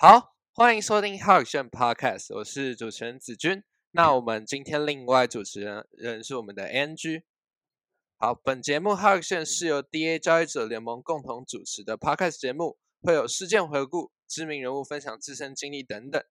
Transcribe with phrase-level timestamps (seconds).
[0.00, 3.64] 好，欢迎收听 Hug 炫 Podcast，我是主持人子君。
[3.90, 7.24] 那我们今天另外主持人人是我们的 NG。
[8.16, 16.22] 好，本节目 Hug 炫是由 DA 交易者联盟共同主持的 Podcast 节目，会有事件回顾、知名人物分享自身经历等等。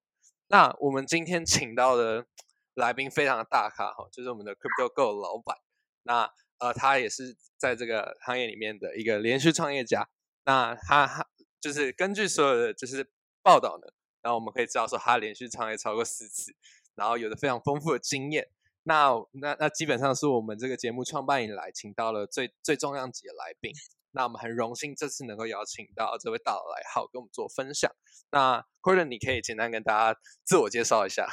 [0.46, 2.24] 那我们今天请到的
[2.72, 5.58] 来宾非常的大咖哈，就是我们的 Crypto Go 老板。
[6.04, 10.08] 那呃，他也是在这个行业里面的一个连续创业家。
[10.46, 11.28] 那他他
[11.60, 13.10] 就是根据所有的就是
[13.48, 13.88] 报道呢，
[14.20, 16.54] 然后我们可以知道说他连续创业超过四次，
[16.94, 18.46] 然后有着非常丰富的经验。
[18.82, 23.72] 那那那基本上是我们这个节目创办以来请到了最最重量级的来宾。
[24.10, 27.90] 那我们很荣幸这次能够邀请到这位大佬来好跟我们做分享。
[28.30, 31.26] 那 c o r d e n 你可以简单跟大家自我介绍一下。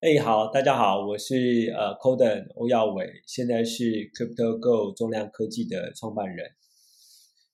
[0.00, 6.56] 哎，好，大家好，我是呃 c o d e n 欧耀伟，现在是 CryptoGo 重量科技的创办人。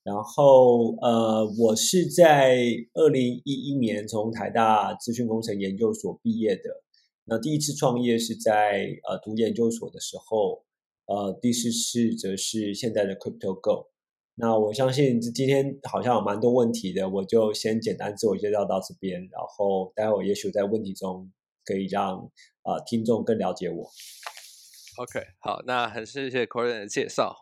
[0.03, 2.59] 然后呃，我是在
[2.95, 6.83] 二零一一年从台大资讯工程研究所毕业的。
[7.25, 10.65] 那第一次创业是在呃读研究所的时候。
[11.05, 13.89] 呃，第四次则是现在的 CryptoGo。
[14.37, 21.31] 那我相信今天好像有蛮多问题的，我就先简单自我介绍到这边，然后待会也许在问题中
[21.65, 22.31] 可以让
[22.63, 23.91] 啊听众更了解我。
[24.97, 27.35] OK，好，那很谢谢 Corin 的介绍。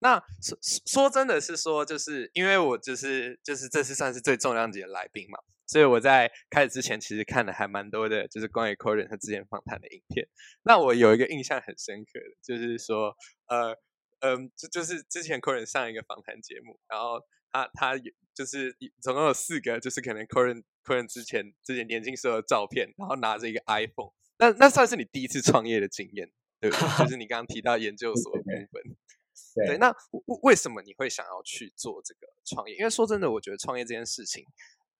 [0.00, 5.38] 那说说真的是说，就是因为我就是就是这次算是最重量级的来宾嘛。
[5.68, 10.26] 所以我在开始之前，其实看了还蛮多的，就是关于 Corin 他之前访谈的影片。
[10.62, 13.14] 那我有一个印象很深刻的，就是说，
[13.48, 13.76] 呃，
[14.20, 24.12] 嗯，就就是之前 Corin 上一个访谈节目，然后他他有就是总共有四个，就是可能 Corin Corin 之前之前年轻时候的照片，然后拿着一个 iPhone。
[24.38, 26.70] 那那算是你第一次创业的经验，对？
[26.70, 28.96] 就是 你刚刚提到研究所的部分。
[29.66, 32.76] 对，那为为什么你会想要去做这个创业？
[32.76, 34.44] 因为说真的，我觉得创业这件事情。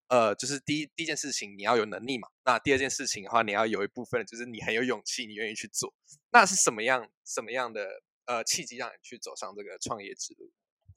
[0.08, 2.28] 呃，就是第一第一件事情，你要有能力嘛。
[2.44, 5.92] 那第二件事情的话，你要有一部分就是你很有勇气，你愿意去做。
[6.30, 7.86] 那是什么样什么样的
[8.26, 10.50] 呃契机让你去走上这个创业之路？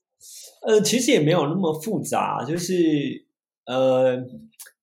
[0.68, 3.26] 呃，其实也没有那么复杂，就是
[3.66, 4.18] 呃，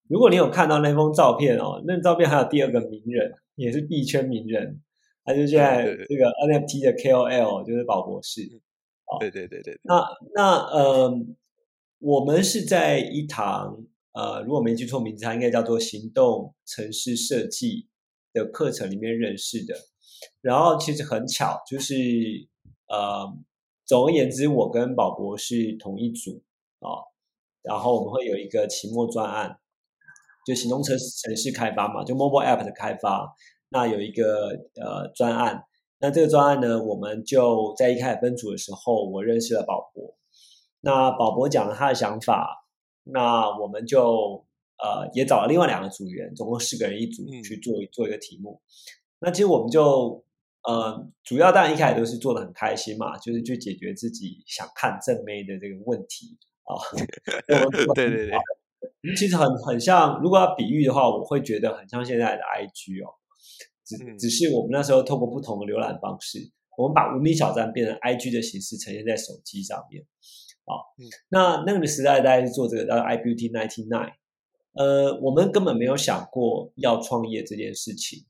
[0.09, 4.81] 如果你有看到那封照片哦，那照片还有第二个名人，也是币圈名人，
[5.27, 8.41] 他就现在这个 NFT 的 KOL，就是宝博士。
[9.19, 9.77] 对对对对。
[9.83, 10.01] 那
[10.33, 11.13] 那呃，
[11.99, 13.83] 我们是在一堂。
[14.13, 17.87] 呃，如果没记错名字，它应该叫做行动城市设计
[18.33, 19.75] 的课程里面认识的。
[20.41, 21.93] 然后其实很巧，就是
[22.87, 23.31] 呃，
[23.85, 26.41] 总而言之，我跟宝博是同一组
[26.79, 27.05] 啊。
[27.61, 29.59] 然后我们会有一个期末专案，
[30.47, 33.35] 就行动城城市开发嘛，就 mobile app 的开发。
[33.69, 35.63] 那有一个呃专案，
[35.99, 40.15] 那这个专案呢，我们就在一开始分组的时候，我认识了宝博。
[40.81, 42.65] 那宝博讲了他的想法。
[43.09, 44.45] 那我们就
[44.83, 48.59] 呃也找了另外两个组员，总共四个人一组去做做一个题目。
[49.19, 50.25] 那其实我们就
[50.63, 56.75] 呃主要当然一开始都是做的很开心嘛，就是去解决自己想看正妹的这个问题啊。
[57.95, 63.15] 对对对，其实很很像，如果要比喻的话，我会觉得很像现在的 IG 哦，
[63.87, 66.39] 只只是我们那时候透过不同的浏览方式，
[66.77, 70.03] 我们把无名小站变成 IG 的形式呈现在手机上面。
[70.65, 70.93] 好，
[71.29, 74.11] 那那个时代大家是做这个叫 i b e a u t y ninety nine，
[74.73, 78.25] 呃，我们根本没有想过要创业这件事情。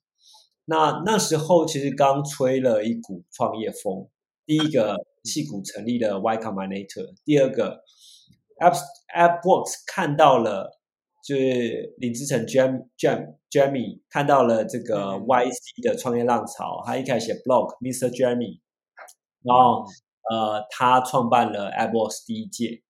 [0.66, 4.08] 那那时候其实刚吹了一股创业风，
[4.46, 7.82] 第一个戏骨成立了 Y Combinator，第二个
[8.60, 8.78] App
[9.16, 10.77] AppWorks 看到了，
[11.28, 18.62] 就是林志成 Jam Jam Jamie 看到了这个 YC 的创业浪潮，他一开始写 blog Mr Jamie，
[19.44, 19.86] 然后。
[20.30, 22.84] 呃，他创办了 AppWorks 第一届，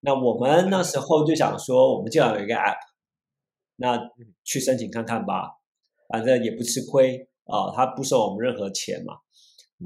[0.00, 2.80] 那我们那时候就想说，我们就要有一个 App，
[3.76, 3.96] 那
[4.42, 5.60] 去申请看看吧，
[6.08, 9.14] 反正也不吃亏啊，他不收我们任何钱嘛，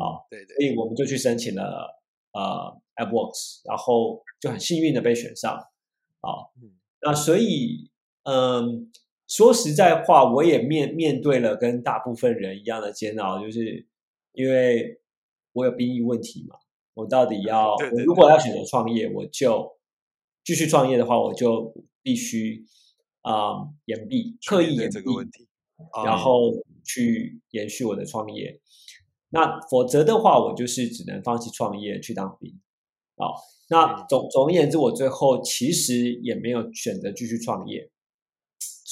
[0.02, 1.94] 啊，对对，所以我们就去申请了
[2.32, 6.48] 呃 AppWorks，然后就很幸运的被选上，啊，
[7.02, 7.90] 那所以
[8.24, 8.90] 嗯，
[9.26, 13.86] 说实在话，我也面面对了跟大部分人一样的煎熬，就是
[14.32, 15.00] 因为
[15.52, 16.56] 我有兵役问题嘛。
[16.94, 17.74] 我到底要，
[18.06, 19.76] 如果要选择创业，我就
[20.44, 22.64] 继续创业的话，我就必须
[23.22, 25.02] 啊延毕，刻意延毕，
[26.04, 26.52] 然后
[26.84, 28.60] 去延续我的创业。
[29.30, 32.60] 那否则的话，我就是只能放弃创业去当兵。
[33.16, 33.34] 好，
[33.68, 37.90] 那总总而言之，我最后其实也没有选择继续创业，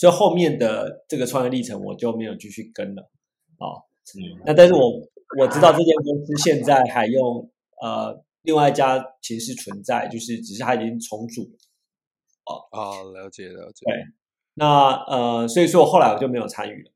[0.03, 3.03] 所以后面的这个创业历程我就没有继续跟了。
[3.59, 3.87] 哦，
[4.45, 4.81] 那但是我
[5.39, 7.49] 我知道这间公司现在还用。
[7.81, 11.43] 呃，另外一家其实是存在，就是只是它已经重组。
[12.47, 13.85] 哦哦，了解了解。
[13.87, 14.05] 对，
[14.55, 16.91] 那呃，所以说我后来我就没有参与了。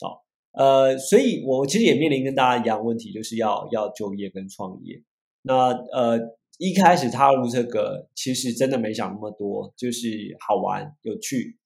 [0.00, 0.20] 哦，
[0.52, 5.02] 呃，所以我其实也面临跟大家一样问题，就是要要就业跟创业。
[5.42, 6.18] 那呃，
[6.56, 10.08] 一开始踏入这个，其实真的没想那么多，就是
[10.40, 11.58] 好玩有趣。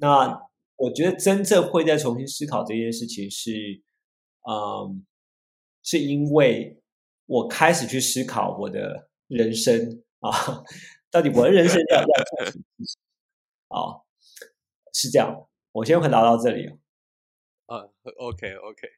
[0.00, 3.82] 那我觉得真正会再重新思考这件事情是，
[4.48, 5.04] 嗯，
[5.82, 6.80] 是因为
[7.26, 10.30] 我开始去思考我的人生啊，
[11.10, 12.58] 到底我的人生要要做什
[13.66, 13.76] 么？
[13.76, 14.06] 啊，
[14.94, 15.48] 是这样。
[15.72, 16.68] 我先回答到这里。
[17.66, 17.82] 啊
[18.16, 18.88] ，OK OK，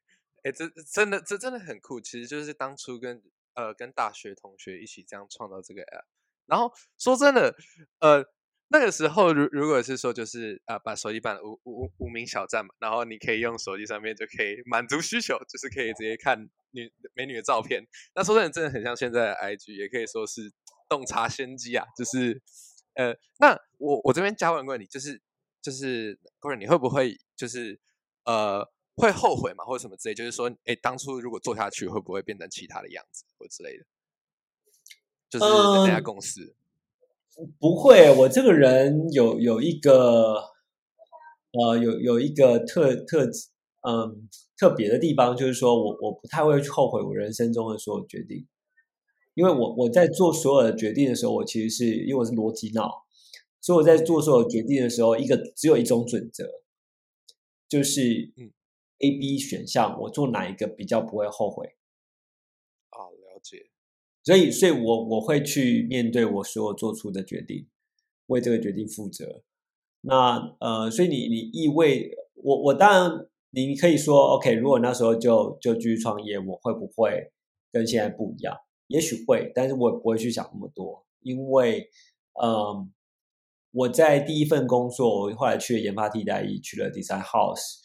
[0.43, 1.99] 哎，这真的这真的很酷。
[1.99, 3.23] 其实就是当初跟
[3.55, 6.05] 呃跟大学同学一起这样创造这个 App，
[6.45, 7.57] 然后说真的，
[8.01, 8.23] 呃。
[8.73, 17.85] 那个时候，如如果是说，就是啊，把手机办无无无名小站嘛，然后你可以用手机上面就可以满足需求，就是可以直接看女美女的照片。
[18.15, 20.53] 那说真的，真的很像现在的 IG，也可以说是
[20.89, 21.85] 洞察先机啊。
[21.97, 22.41] 就是
[22.95, 25.21] 呃，那我我这边加问过你，就是
[25.61, 27.81] 就是高人，你会不会就是
[28.25, 28.65] 呃
[28.95, 30.15] 会后悔嘛，或者什么之类？
[30.15, 33.85] 就是说，哎，当初如果做下去，会不会变成其他的样子，或之类的？
[35.29, 36.55] 就是那家公司。
[37.59, 40.35] 不会，我这个人有有一个，
[41.53, 43.25] 呃，有有一个特特
[43.89, 48.47] 嗯特别的地方，就是说我我不太会去后悔我人生中的所有决定，
[49.35, 53.05] 因为我我在做所有的决定的时候，我其实是因为我是逻辑脑，
[53.61, 56.45] 所以我在做所有决定的时候，一个只有一种准则，
[57.69, 58.51] 就是嗯
[58.99, 61.75] A B 选项，我做哪一个比较不会后悔。
[64.23, 67.67] 所以，所以我我会去面对我所有做出的决定，
[68.27, 69.43] 为这个决定负责。
[70.03, 77.33] 那呃，所以你你意味我我当然你可以说 OK，如果那时候就就继续创业，我会不会
[77.73, 78.57] 跟现在不一样？
[78.89, 81.89] 也许会，但是我不会去想那么多，因为
[82.43, 82.91] 嗯，
[83.73, 87.79] 我在第一份工作，我后来去了研发替代役，去了 Design House，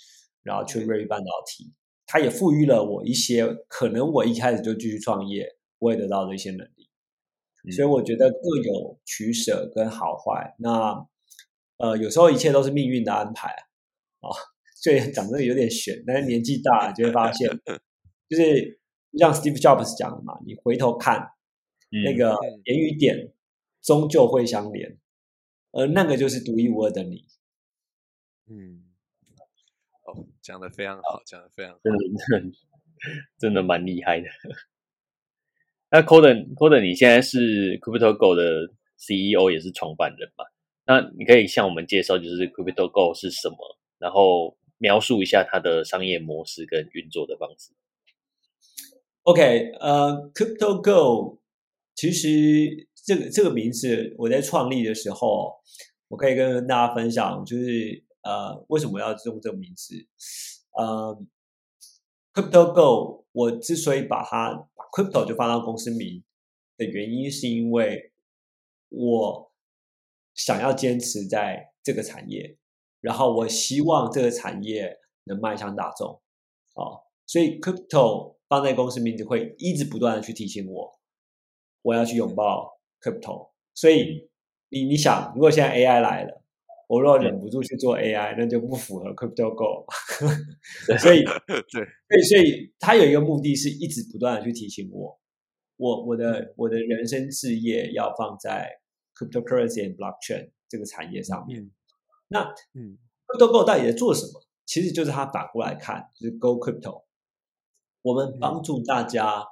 [0.44, 1.74] 然后去瑞昱半导体，
[2.06, 5.48] 它也赋予了我一些可能我一开始就继续创业。
[5.86, 10.56] 会得到的一些能力，所以我觉得各有取舍跟好坏。
[10.60, 11.08] 那
[11.78, 13.50] 呃，有时候一切都是命运的安排
[14.20, 14.30] 啊。
[14.76, 17.50] 所以讲这个有点悬，但是年纪大了就会发现，
[18.30, 18.80] 就是
[19.18, 21.32] 像 Steve Jobs 讲的嘛，你回头看
[22.04, 23.34] 那个言语点，
[23.82, 25.00] 终究会相连，
[25.72, 27.26] 而那个就是独一无二的你。
[28.48, 28.84] 嗯，
[30.04, 32.00] 哦，讲的非常好，讲的非常好，真的
[33.40, 34.28] 真的蛮厉害的。
[35.96, 40.44] 那 c o d e n c o d e n 你现在是 CryptoGo 的 CEO，也是创办人嘛？
[40.86, 43.56] 那你可以向我们介绍，就是 CryptoGo 是什么，
[43.98, 47.72] 然后描述一下它的商业模式跟运作的方式。
[49.24, 51.38] OK，呃，CryptoGo
[51.96, 55.54] 其实这个这个名字，我在创立的时候，
[56.10, 59.96] 我可以跟大家分享，就是呃，为什么要用这个名字？
[60.78, 61.18] 呃
[62.34, 66.24] ，CryptoGo，我之所以把它把 Crypto 就放到公司名
[66.78, 68.14] 的原因，是因为
[68.88, 69.52] 我
[70.34, 72.58] 想要坚持在这个产业，
[73.02, 76.22] 然后我希望这个产业能迈向大众，
[76.76, 80.98] 哦，所以 Crypto 放在公司名字会一直不断的去提醒我，
[81.82, 83.50] 我要去拥抱 Crypto。
[83.74, 84.30] 所以
[84.70, 86.42] 你你想，如果现在 AI 来了，
[86.88, 89.86] 我若忍不住去做 AI，那就不符合 Crypto Go。
[91.00, 91.24] 所以，
[92.08, 95.20] 对，所以 他有一个目的是一直不断的去提醒我，
[95.78, 98.70] 我我的我的人生事业要放在
[99.16, 101.72] cryptocurrency and blockchain 这个产业上面。
[102.28, 102.42] 那，
[102.74, 104.42] 嗯，Crypto Go 到底在做什么？
[104.66, 107.04] 其实就是他反过来看，就是 Go Crypto，
[108.02, 109.44] 我们帮助大家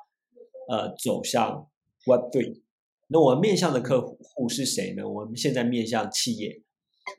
[0.70, 1.70] 呃走向
[2.08, 2.62] Web Three。
[3.10, 5.08] 那我们面向的客户是谁呢？
[5.08, 6.64] 我们现在面向企业，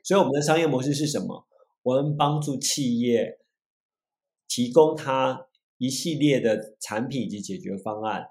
[0.03, 1.47] 所以我们的商业模式是什么？
[1.83, 3.39] 我们帮助企业
[4.47, 8.25] 提供它一系列的产品以及解决方案，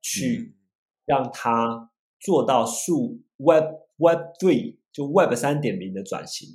[0.00, 0.56] 去
[1.04, 3.64] 让它做到数 Web
[3.96, 6.48] Web Three 就 Web 三点零的转型。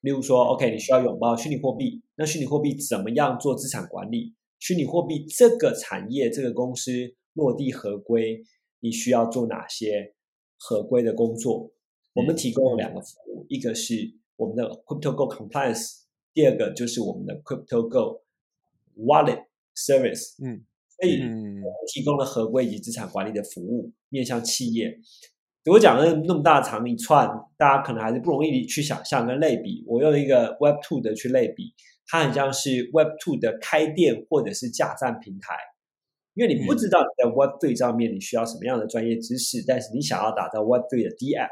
[0.00, 4.34] 例如说，OK，你需要拥抱虚拟货币，那虚拟货币怎么样做资产管理？
[4.58, 6.90] 虚拟货币这个产业这个公司
[7.34, 8.42] 落地合规，
[8.80, 10.14] 你需要做哪些
[10.56, 11.72] 合规的工作？
[12.14, 14.14] 我们提供了两个服务，一个是。
[14.40, 18.22] 我们的 CryptoGo Compliance，第二个就是我们的 CryptoGo
[18.96, 19.44] Wallet
[19.76, 21.20] Service，嗯，所以
[21.92, 24.98] 提供了合规以及资产管理的服务，面向企业。
[25.70, 29.84] 我讲了那么大长一串，大家可能还是不容易去想象跟类比。
[29.86, 31.74] 我用一个 Web Two 的去类比，
[32.06, 35.54] 它很像是 Web Two 的开店或者是架站平台，
[36.32, 41.50] 因为你不知道你在 Web Three 上面你需要什么样的专业知识，但是你想要打造 Web Three 的 D App，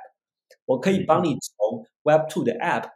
[0.68, 2.90] 我可以帮你从 Web Two 的 App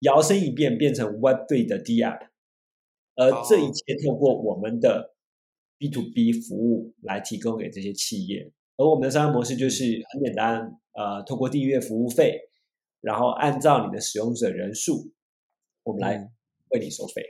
[0.00, 2.26] 摇身一变变成 Web Three 的 D App，
[3.14, 5.14] 而这一切透过我们的
[5.78, 8.50] B to B 服务来提供给这些企业。
[8.76, 12.40] 而我们的商业模式就是很简单，呃，透过订阅服务费，
[13.00, 15.12] 然后按照你的使用者人数，
[15.84, 16.30] 我们来
[16.70, 17.22] 为你收费。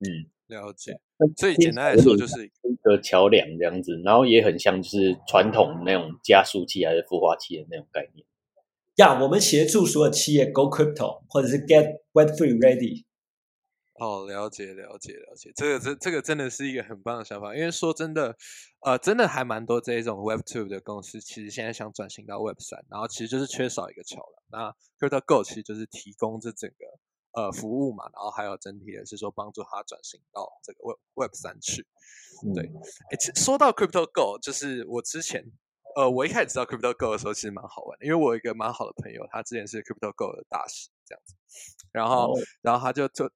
[0.00, 1.00] 嗯，了解。
[1.38, 8.26] 所以简单来说，就是一个桥梁这样子，然后也很像就是传统那种加速器还是孵化器的那种概念。
[8.98, 13.04] 呀，我们协助所有企业 Go Crypto，或者是 Get Web Three Ready。
[13.94, 18.36] 哦，了解了解了解，这个这这个真的是一个很棒的想法，因为说真的，
[18.80, 24.34] 呃，真的还蛮多这一种 Web Two 的公司，其实现在想转型到 Web 三，然后其实就是缺少一个桥梁。
[24.50, 31.86] 那 Crypto Go 其实就是提供这整个呃服务嘛，然后还有整体的是说帮助他转型到这个 Web Web 三去。
[32.54, 32.70] 对，
[33.10, 35.44] 哎，说到 Crypto Go，就是我之前
[35.98, 41.34] 呃，我一开始知道 Crypto Go 的时候，其实蛮好玩的，因为我有一个蛮好的朋友，他之前是 Crypto Go 的大使这样子，
[41.92, 43.30] 然后然后他就就。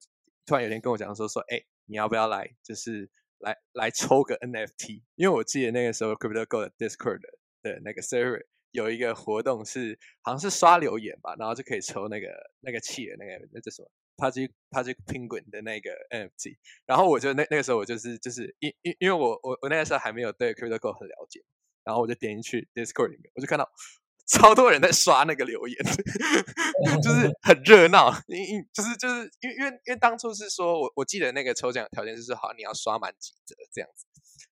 [0.45, 5.01] 突然有天跟我讲说说，哎，你要不要来，就是来来抽个 NFT？
[5.15, 7.21] 因为我记得那个时候 CryptoGo 的 Discord
[7.63, 12.27] 的那个 server 有一个活动是，好像是刷留言吧，然后就可以抽那个
[12.59, 16.57] 那个企鹅那个那叫什么 p a g p a g Penguin 的那个 NFT。
[16.87, 21.41] 然后我就那那个时候我就是就是因因因为我我我那个时候还没有对 CryptoGo 很了解，
[21.85, 23.69] 然后我就点进去 Discord 里面，我就看到。
[24.25, 25.77] 超多人在刷那个留言，
[27.03, 28.09] 就是 很热闹。
[28.29, 34.07] 因因就是就是因为因为因为当初是说我我记得那个抽奖条件就是好你要刷满几折这样子，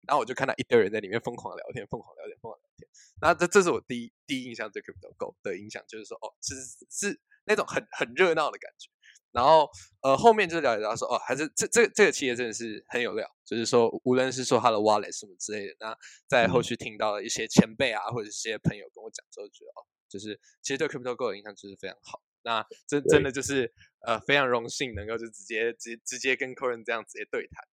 [0.06, 2.88] 然后我就看到一堆人在里面疯狂聊天，疯狂聊天，疯狂聊天。
[3.22, 6.60] 那这这是我第一第一印象对 Crypto Go 的印象，就是说哦，其实
[6.90, 8.90] 是那种很很热闹的感觉。
[9.32, 9.68] 然后，
[10.02, 15.96] 呃，后面就了解到说，哦，还是这这这个企业真的是很有料，就是说，无论是说他的 wallet 什么之类的，那
[16.26, 22.20] 在后续听到了一些前辈啊，或者一些朋友跟我讲之后，觉得哦，就是其实对 Crypto Go 的影响就是非常好。
[22.42, 23.70] 那真真的就是
[24.06, 27.64] 呃非常荣幸能够就直接直直接跟客人这样直接对谈。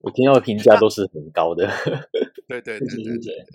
[0.00, 1.66] 我听到的评价都是很高的。
[2.48, 3.46] 对对对对对。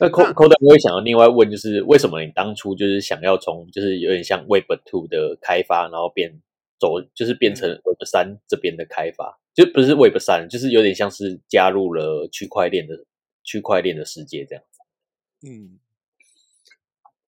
[0.00, 6.40] 那 Co Co 的我会想要另外问，就是为什么你当初就是想要从就是有点像 Web Two 的开发，然后变
[6.78, 13.04] 走就是变成 Web 三这边的开发，就不是 Web 三，就是有点像是加入了区块链的
[13.42, 14.80] 区块链的世界这样子。
[15.48, 15.78] 嗯，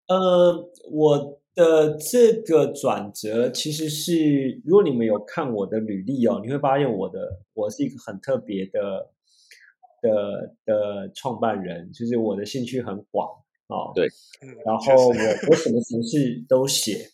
[0.08, 9.12] 呃，我的这个转折其实是，如果你们有看我的履历哦，你会发现我的我是一个很特别的。
[10.02, 13.28] 的的创办人，就是我的兴趣很广
[13.68, 14.08] 啊，对，
[14.66, 15.14] 然后我
[15.50, 17.10] 我什么程式都写，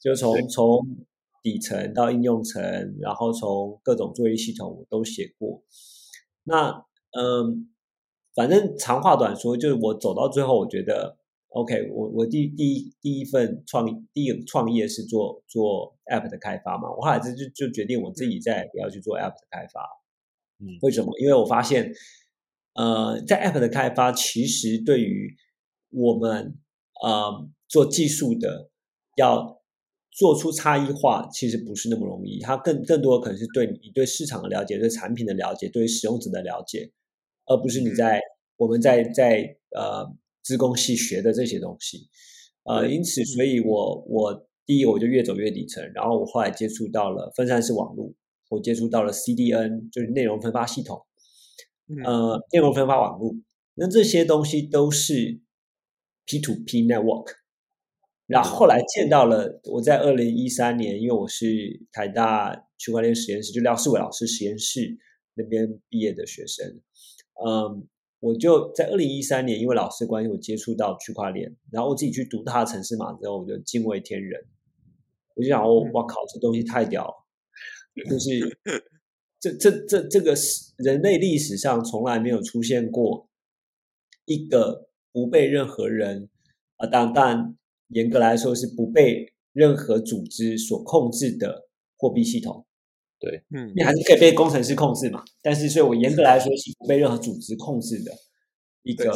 [0.00, 0.86] 就从从
[1.42, 2.62] 底层到应用层，
[3.00, 5.62] 然后从各种作业系统我都写过。
[6.44, 6.84] 那
[7.18, 7.68] 嗯，
[8.34, 11.16] 反正长话短说，就是我走到最后，我觉得
[11.48, 20.01] OK，我我第第一第一份创第一个创业是做做 App 的开发嘛，我后来就就决定我自己再不要去做 App 的开发。
[20.80, 21.12] 为什么？
[21.18, 21.92] 因为我发现，
[22.74, 25.34] 呃，在 App 的开发，其实对于
[25.90, 26.58] 我们
[27.02, 28.70] 呃做技术的，
[29.16, 29.62] 要
[30.10, 32.38] 做出差异化，其实不是那么容易。
[32.40, 36.90] 它更更多的可能是对你对市场的了解、对产品的了解、对使用者的了解，
[37.46, 38.20] 而不是你在
[38.56, 40.06] 我们在在呃
[40.42, 42.08] 自工系学的这些东西。
[42.64, 48.12] 呃，因此，所以我我第一我就越走越底层，然后我后来接触到了分散式网络。
[48.52, 51.06] 我接触到了 CDN，就是内容分发系统，
[52.04, 53.34] 呃，内容分发网络。
[53.74, 55.40] 那这些东西都是
[56.26, 57.36] P to P network。
[58.26, 64.96] 然后后来见到了，我在二零一三年，因为我是台大区块链实验室，就廖世伟老师实验室
[65.34, 66.80] 那边毕业的学生。
[67.44, 67.88] 嗯，
[68.20, 74.44] 我就在二零一三年，因为老师关系，我接触到区块链，然后我自己去读他的城市码之后，我就惊为天人。
[75.34, 77.21] 我就想，我我靠，这东西太屌了！
[78.08, 78.58] 就是
[79.38, 83.28] 这这这这个是人类历史上从来没有出现过
[84.24, 86.30] 一个不被任何人
[86.76, 87.56] 啊，当但
[87.88, 91.68] 严格来说是不被任何组织所控制的
[91.98, 92.64] 货币系统。
[93.18, 95.22] 对，嗯，你还是可以被工程师控制嘛？
[95.42, 98.10] 但是，所以我严格来说是不被任何组织控制的
[98.82, 99.12] 一个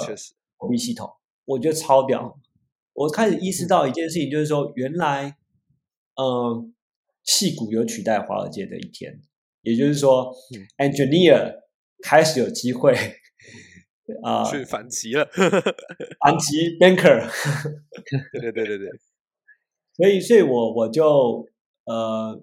[0.57, 1.09] 货币系统。
[1.45, 2.39] 我觉得超屌。
[2.93, 5.37] 我开始意识到一件事情，就是说，原来，
[6.17, 6.75] 嗯。
[7.27, 9.21] 戏骨有取代华尔街的一天，
[9.63, 10.33] 也就是说
[10.79, 11.61] ，engineer
[12.03, 12.95] 开始有机会
[14.23, 15.29] 啊，去反击了，
[16.21, 17.29] 反击 banker，
[18.33, 18.91] 对对对对对，
[19.95, 21.45] 所以，所以我我就
[21.85, 22.41] 呃，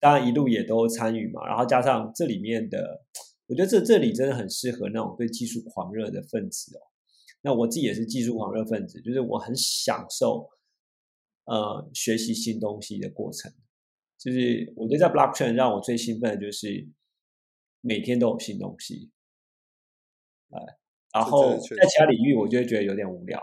[0.00, 3.04] 当然一路也都参与嘛，然后加上这里面的，
[3.46, 6.80] 我觉得这这里真的很适合那种对技术狂热的分子哦。
[7.42, 10.48] 那我自己也是技术狂热分子，就是我很享受。
[11.48, 13.52] 呃学习新东西的过程。
[14.18, 16.88] 就是我觉得在 blockchain 让我最兴奋的就是
[17.82, 19.10] 每天都有新东西，
[20.50, 20.58] 哎，
[21.12, 23.40] 然后在其他领域我就会觉得有点无聊，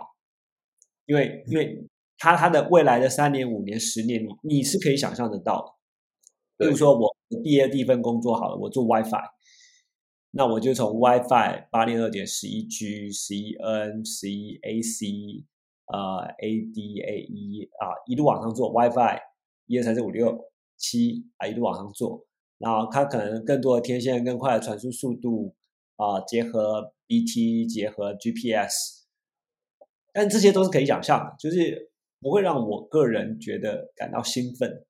[1.05, 1.87] 因为因为
[2.17, 5.77] 它它的未来的三年、五年、十年，你你是可以想象得到
[6.57, 6.65] 的。
[6.65, 9.29] 比如说我毕业第一份工作好了，我做 WiFi，
[10.31, 15.45] 那我就从 WiFi 八零二点十一 G、十一 N、十一 AC、
[15.85, 19.19] 呃 AD、AE 啊一路往上做 WiFi
[19.67, 20.52] 一二三四五六。
[20.77, 22.25] 七啊，一路往上做，
[22.57, 25.55] 然后它可能更多的天线、更快的传输速度
[25.95, 29.03] 啊，结合 BT，结合 GPS，
[30.11, 34.85] 但这些都是可以想象的，就是不会让我个人觉得感到兴奋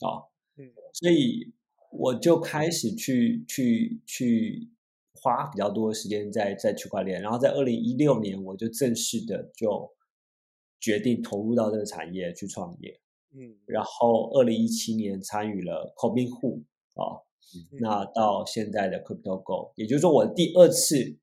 [0.00, 0.28] 啊。
[0.56, 1.52] 嗯，所以
[1.90, 4.70] 我就开始去去去
[5.14, 9.92] 花比较多的时间在在区块链，然后在二零一六年我就正式的就
[10.78, 13.00] 决定投入到这个产业去创业。
[13.36, 16.62] 嗯，然后二零一七年参与了 Cobinhood
[16.94, 17.18] 啊，
[17.80, 21.18] 那到现在的 CryptoGo，也就是说我第二次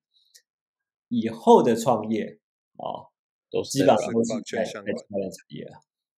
[1.08, 2.38] 以后的创业
[2.76, 3.08] 啊，
[3.50, 4.74] 都是基本上都是在在区
[5.08, 5.72] 块链产业了。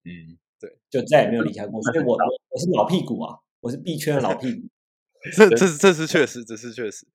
[0.06, 1.80] 嗯，对，就再也没有离 开过。
[1.84, 2.18] 所以我
[2.50, 4.68] 我是老屁股啊，我是币圈的老屁股。
[5.38, 7.08] 这这这是确实，这是确实。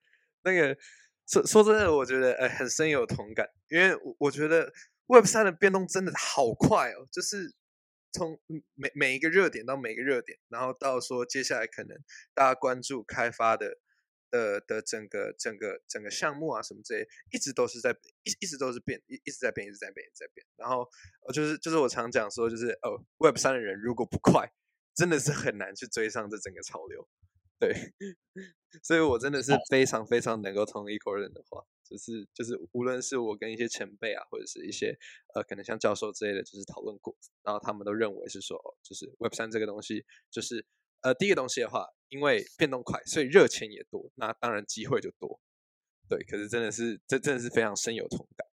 [0.45, 0.77] 那个
[1.27, 4.73] 说说真的，我觉得哎，很深有同感，因为我觉得
[5.09, 7.57] Web 三的变动真的好快哦，就是。
[8.13, 8.41] 从
[8.75, 11.97] 每每一个热点到每个热点，然后到说接下来可能
[12.35, 13.79] 大家关注开发的
[14.31, 20.47] 的的整个整个整个项目啊什么这些，一直都是在一一直都是变，一一直在变，一直在变，一直在变。
[20.57, 20.89] 然后
[21.33, 24.51] 就是就是我常讲说，就是哦，Web 三的人如果不快，
[24.95, 27.09] 真的是很难去追上这整个潮流。
[27.59, 27.75] 对，
[28.83, 31.65] 所以我真的是非常非常能够同意 c o r e n 的话。
[31.89, 34.95] 就是就是，无论是我跟一些前辈啊，或者是一些
[35.33, 40.67] 呃，可能像教授之类的，就是讨论过，然后他们都认为是说，就是 Web 三这个东西，就是
[41.01, 45.41] 呃，第一个东西的话，因为变动快，所以热钱也多，那当然机会就多。
[46.11, 48.47] 对，可是真的是，这真的是非常深有同感。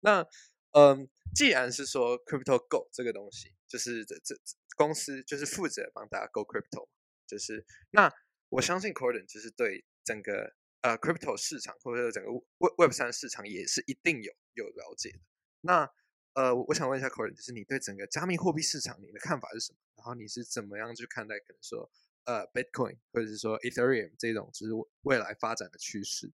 [0.00, 0.26] 那
[0.70, 4.34] 嗯，既然是说 Crypto Go 这个东西，就是这这
[4.74, 6.88] 公司就是负责帮大家 Go Crypto，
[7.26, 8.10] 就是那
[8.50, 10.52] 我相信 Corden 就是对整个。
[10.82, 15.18] 呃，crypto 市场或者说整个 Web Web 三市场也是一定有有了解的。
[15.60, 15.86] 那
[16.32, 19.78] 呃，我想问一下 Corden，就是你对整个加密货币市场你的看法是什么？
[19.96, 21.90] 然后你是怎么样去看待可能说
[22.24, 26.32] 呃 Bitcoin 或者是说 Ethereum 这种就是未来发展的趋势？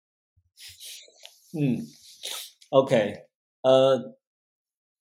[1.59, 1.81] 嗯
[2.69, 3.25] ，OK，
[3.63, 4.19] 呃，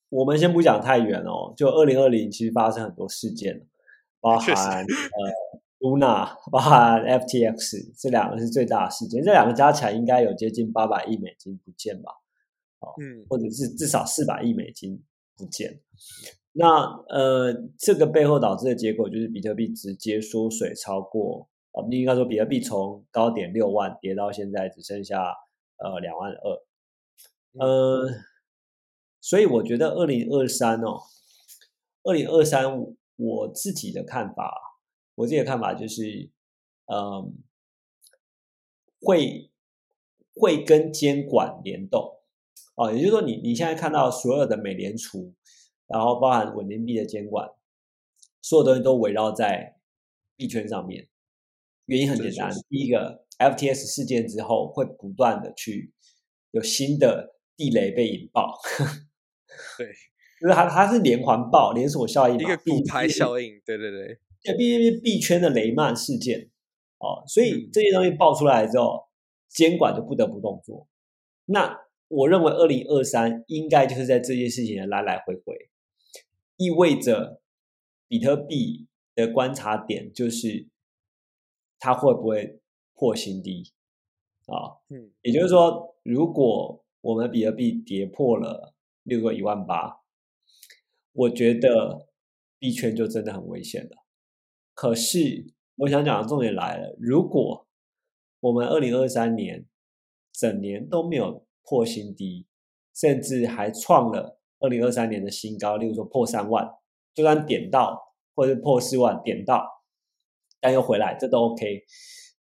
[0.07, 1.53] 我们先不讲太远哦。
[1.57, 3.67] 就二零二零其实发生很多事件，
[4.21, 5.62] 包含 呃。
[5.83, 12.09] Luna 包含 FTX 这两个是最大的事件，这两个加起来应该有接近八百亿美金不见吧？
[12.79, 15.03] 哦，嗯，或者是至少四百亿美金
[15.35, 15.81] 不见。
[16.53, 25.35] 那呃，这个背后导致的结果就是比特币直接缩水超过啊，应该说比特币从高点六万跌到现在只剩下
[25.79, 26.61] 呃两万二。
[27.59, 28.07] 呃，
[29.19, 31.01] 所以我觉得二零二三哦，
[32.03, 32.85] 二零二三
[33.17, 34.72] 我自己的看法。
[35.15, 36.29] 我自己的看法就是，
[36.85, 37.37] 嗯，
[38.99, 39.51] 会
[40.33, 42.19] 会跟监管联动，
[42.75, 45.33] 哦，也就是说，你你现在看到所有的美联储，
[45.87, 47.47] 然后包含稳定币的监管，
[48.41, 49.77] 所有东西都围绕在
[50.35, 51.07] 币圈上面。
[51.85, 55.93] 原因很简单，第一个，FTS 事件之后，会不断的去
[56.51, 58.57] 有新的地雷被引爆，
[59.77, 59.87] 对，
[60.41, 64.19] 就是它它是连环爆，连锁效应，一个骨牌效应，对对对。
[64.43, 66.49] 对，毕竟币圈的雷曼事件，
[66.99, 69.07] 哦，所以这些东西爆出来之后，
[69.47, 70.87] 监管就不得不动作。
[71.45, 71.79] 那
[72.09, 75.69] 我认为二零二三应该就是在这件事情的来来回回，
[76.57, 77.41] 意味着
[78.07, 80.67] 比特币的观察点就是
[81.79, 82.59] 它会不会
[82.93, 83.71] 破新低
[84.45, 84.83] 啊？
[84.89, 90.01] 嗯，也就是说，如果我们比特币跌破了六个一万八，
[91.13, 92.07] 我觉得
[92.59, 94.02] 币圈就真的很危险了。
[94.73, 97.67] 可是，我想讲的重点来了：如果
[98.39, 99.65] 我们二零二三年
[100.31, 102.47] 整年都没有破新低，
[102.93, 106.67] 甚至还创了二零二三年的新高，例如说破三万，
[107.13, 107.99] 就算点到
[108.35, 109.65] 或者破四万点到，
[110.59, 111.83] 但又回来，这都 OK。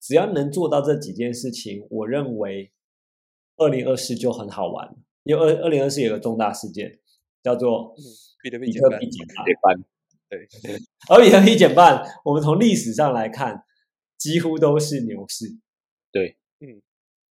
[0.01, 2.73] 只要能做到这几件事情，我认为
[3.57, 4.97] 二零二四就很好玩。
[5.23, 6.99] 因为二二零二四有个重大事件，
[7.43, 7.95] 叫做
[8.43, 9.27] 比特币减
[9.63, 9.94] 半。
[10.29, 10.49] 对，
[11.09, 13.65] 而比特币减半，我们从历史上来看，
[14.19, 15.47] 几乎都是牛市。
[16.11, 16.81] 对，嗯，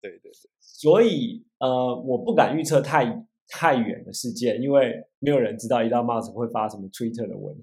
[0.00, 0.32] 对对对。
[0.60, 7.56] 所以，呃，我不敢预测太太远的事件，因为没有人知道伊拉马斯会发什么 Twitter 的文。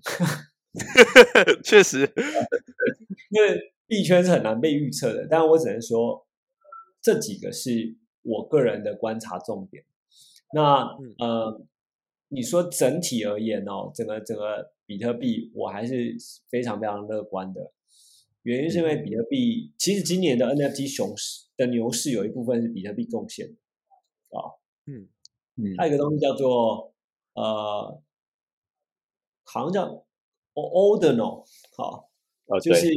[1.64, 2.00] 确实，
[3.30, 5.28] 因为币圈是很难被预测的。
[5.30, 6.26] 但我只能说，
[7.02, 9.84] 这几个是我个人的观察重点。
[10.54, 10.88] 那
[11.20, 11.62] 呃，
[12.34, 16.16] 你说整体而言哦，整个整个比特币，我还是
[16.50, 17.74] 非常非常乐观的。
[18.44, 23.48] 原因是因为比特币，其实今年的 NFT 熊市的牛市有一部分是比特币贡献
[24.30, 24.56] 啊。
[24.86, 25.10] 嗯
[25.58, 26.94] 嗯，还有一个东西叫做
[27.34, 28.02] 呃，
[29.44, 30.06] 好像叫
[30.54, 32.10] Ordinal，好，
[32.64, 32.90] 就是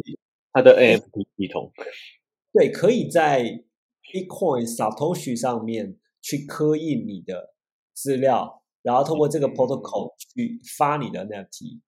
[0.52, 1.72] 它的 NFT 系统，
[2.54, 3.64] 对，可以在
[4.02, 7.54] Bitcoin Satoshi 上面去刻印你的
[7.92, 11.80] 资料，然后通过这个 protocol 去发你的 NFT。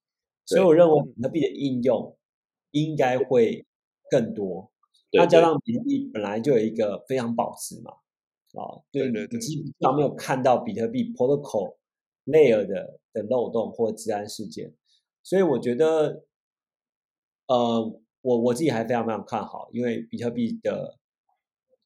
[0.45, 2.17] 所以我认为比特币的应用。
[2.73, 3.65] 应该会
[4.11, 4.71] 更多，
[5.13, 7.93] 那加上比特币本来就有一个非常保值嘛，
[8.61, 9.57] 啊，对对对，基。
[9.63, 11.77] 本上没有看到比特币 protocol
[12.27, 14.75] layer 的的漏洞或治安事件，
[15.23, 16.27] 所以我觉得，
[17.47, 20.99] 呃，我我自己还非常非常看好，因为比特币的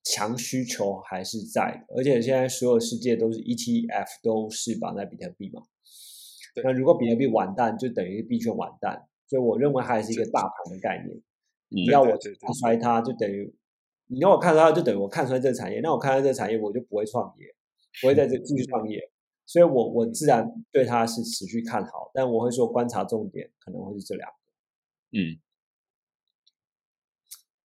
[0.02, 5.62] 强需求还是在的，而且现在所有世界都是 ETF 都是绑在比特币嘛，
[6.64, 9.06] 那如果比特币完蛋，就等于币圈完蛋。
[9.28, 11.22] 所以我认为还是一个大盘的概念。
[11.68, 13.54] 你要我看衰它，就等于
[14.08, 15.78] 你要我看它，就等于我看衰这个产业。
[15.80, 17.46] 那我看衰这个产业，我就不会创业，
[18.00, 19.08] 不会在这继续创业。
[19.46, 22.10] 所以，我我自然对它是持续看好。
[22.12, 24.36] 但我会说，观察重点可能会是这两个。
[25.12, 25.38] 嗯。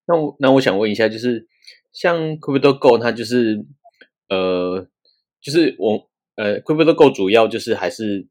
[0.05, 1.47] 那我那我想问一下，就是
[1.95, 3.65] 像 CryptoGo，它就是
[4.29, 4.87] 呃，
[5.41, 8.27] 就是我呃，CryptoGo 主要就是还是。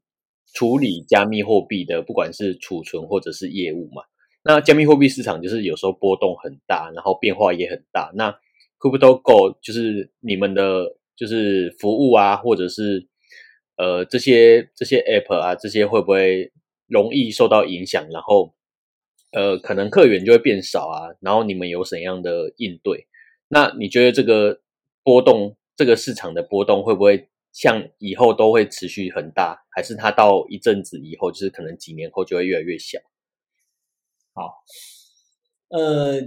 [0.53, 4.03] 处理加密货币的，不管是储存或者是业务嘛，
[4.41, 8.09] 那加密货币市场就是有时候波动很大，然后变化也很大。
[8.15, 8.33] 那
[8.79, 13.05] CryptoGo 就是你们的，就是服务啊，或者是
[13.75, 16.53] 呃这些这些 App 啊，这些会不会
[16.87, 18.07] 容易受到影响？
[18.09, 18.53] 然后
[19.33, 21.09] 呃，可能客源就会变少啊。
[21.19, 23.07] 然后你们有怎样的应对？
[23.47, 24.61] 那你觉得这个
[25.03, 27.29] 波动，这个市场的波动会不会？
[27.57, 32.99] 像以后都会持续很大，还是它到一阵子以后，就是可能几年后就会越来越小？
[34.33, 34.61] 好，
[35.69, 36.19] 呃，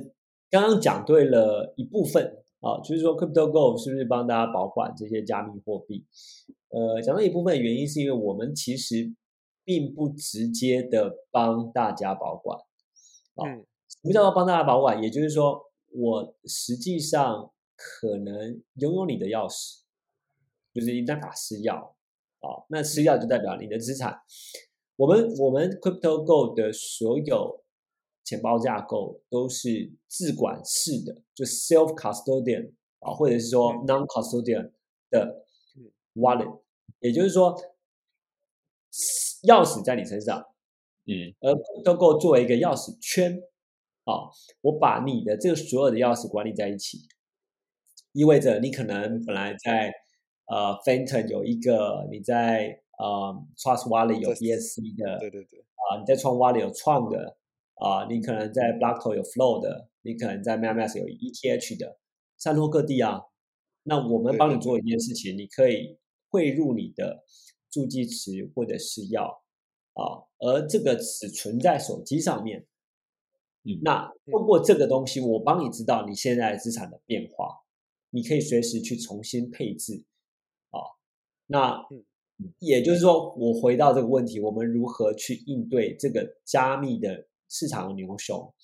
[0.49, 2.25] 刚刚讲对了一部分
[2.61, 6.07] 啊，就是说 CryptoGo 是不是帮大家保管这些加密货币？
[6.71, 9.13] 呃，讲到一部分原因，是因为我们其实
[9.65, 12.59] 并不直接的帮大家保管
[13.35, 13.45] 啊。
[13.87, 15.03] 什么叫做帮大家保管？
[15.03, 19.81] 也就是说，我实际上可能拥有你的钥匙。
[20.75, 21.75] 就是一旦打私钥
[22.39, 24.21] 啊，那私钥就代表你的资产。
[24.95, 27.65] 我们我们 CryptoGo 的所有
[28.23, 34.71] 钱包架构都是自管式的，就 self custodian 啊，或者是说 non custodian
[35.11, 35.45] 的
[36.15, 36.61] wallet，
[37.01, 37.57] 也就是说
[39.45, 40.39] 钥匙在你身上，
[41.07, 43.43] 嗯，而 CryptoGo 作为一个钥匙圈
[44.09, 44.25] 啊，
[44.63, 46.99] 我把你的这个所有的钥匙管理在一起，
[48.13, 49.93] 意味着你可能本来在
[50.47, 57.37] 呃 Fenton 有一个，你在呃 Trust Wallet 有 BSC 的，对对对，啊，你在创 Wallet 有创的，
[57.75, 61.99] 啊，你可能在 Blockto 有 Flow 的，你可能在 MetaMask 有 ETH 的，
[62.39, 63.21] 散落各地啊。
[63.83, 65.99] 那我们帮你做一件事情，你可以
[66.31, 67.25] 汇入你的
[67.71, 69.43] 助记词或者是要
[69.93, 72.65] 啊，而这个只存在手机上面。
[73.65, 77.61] 嗯，那通过这个东西，我帮你知道你现在资产的变化，
[78.11, 80.05] 你可以随时去重新配置。
[80.71, 80.79] 啊
[81.47, 81.83] 那
[82.61, 88.55] 也就是说，我回到这个问题，我们如何去应对这个加密的市场的牛熊？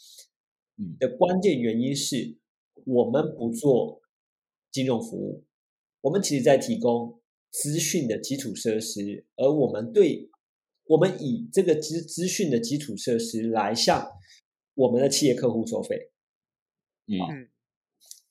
[0.77, 2.37] 嗯，的关键原因是
[2.85, 4.01] 我们不做
[4.71, 5.45] 金融服务，
[6.03, 10.31] 我们其实在提供资讯的基础设施，而我们对，
[10.87, 14.11] 我们以这个资资讯的基础设施来向
[14.75, 16.11] 我们的企业客户收费。
[17.07, 17.49] 嗯，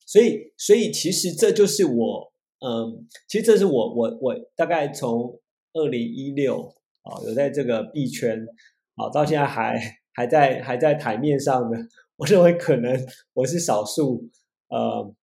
[0.06, 2.34] 所以，所以其实这就是我。
[2.65, 5.38] 嗯，其实这是我我我大概从
[5.73, 8.47] 二零一六啊，有在这个币圈
[8.95, 9.77] 啊，到现在还
[10.13, 11.77] 还在还在台面上的，
[12.15, 12.97] 我认为可能
[13.34, 14.29] 我是少数，
[14.69, 15.13] 呃，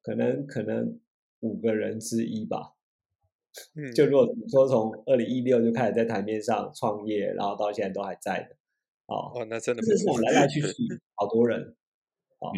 [0.00, 1.00] 可能可能
[1.40, 2.76] 五个人之一吧。
[3.74, 8.56] 嗯，就如果说从二零一六就开始在台面上创业，然后到现在都还在的，
[9.06, 10.68] 哦，哦，那真的是我来来去去
[11.14, 11.76] 好多人，
[12.38, 12.50] 啊。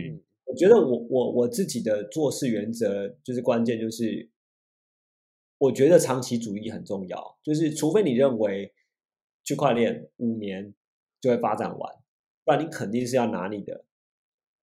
[0.50, 4.30] 我觉得我我我自己的做事原则就是关键，就是
[5.58, 8.72] 我觉得长期主义很重要，就是除非你认为
[9.44, 10.74] 区块链五年
[11.20, 11.94] 就会发展完，
[12.44, 13.84] 不然你肯定是要拿你的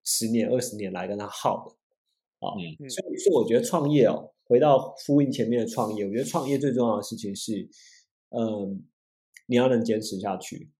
[0.04, 1.76] 十年二十年来跟他耗的
[2.48, 2.58] 啊，
[2.89, 7.69] 所以所以我觉得创业哦，回到呼应前面的创业，我觉得创业最重要的事情是，
[8.30, 8.84] 嗯，
[9.45, 10.71] 你要能坚持下去。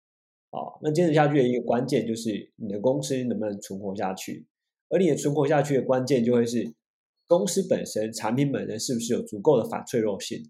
[0.56, 4.48] 啊，那坚持下去的一个关键就是你的公司能不能存活下去，
[4.88, 6.74] 而你的存活下去的关键就会是
[7.28, 10.50] 公司本身产品本身是不是有足够的反脆弱性。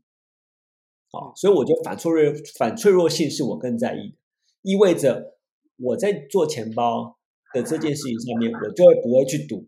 [1.12, 4.15] 啊，所以我觉得反脆弱反脆弱性是我更在意的，
[4.62, 5.38] 意味着
[5.78, 7.18] 我在做钱包
[7.54, 9.65] 的这件事情上面，我就会不会去赌，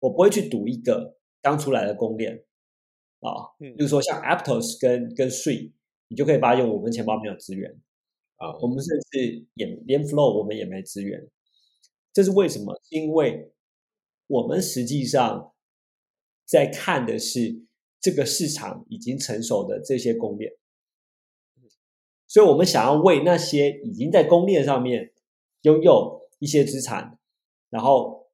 [0.00, 2.44] 我不会去赌一个刚出来的公链
[3.20, 5.72] 啊，比如说像 Aptos 跟跟税，
[6.08, 7.76] 你就可以发现我们钱包没有资源。
[8.38, 11.28] 啊，我们甚至也连 Flow 我们也没资源，
[12.12, 12.80] 这是为什么？
[12.90, 13.52] 因为
[14.26, 15.52] 我们实际上
[16.44, 17.64] 在看的是
[18.00, 20.52] 这个市场已经成熟的这些公链，
[22.28, 25.12] 所以我们想要为那些已经在公链上面
[25.62, 27.18] 拥有一些资产，
[27.70, 28.28] 然后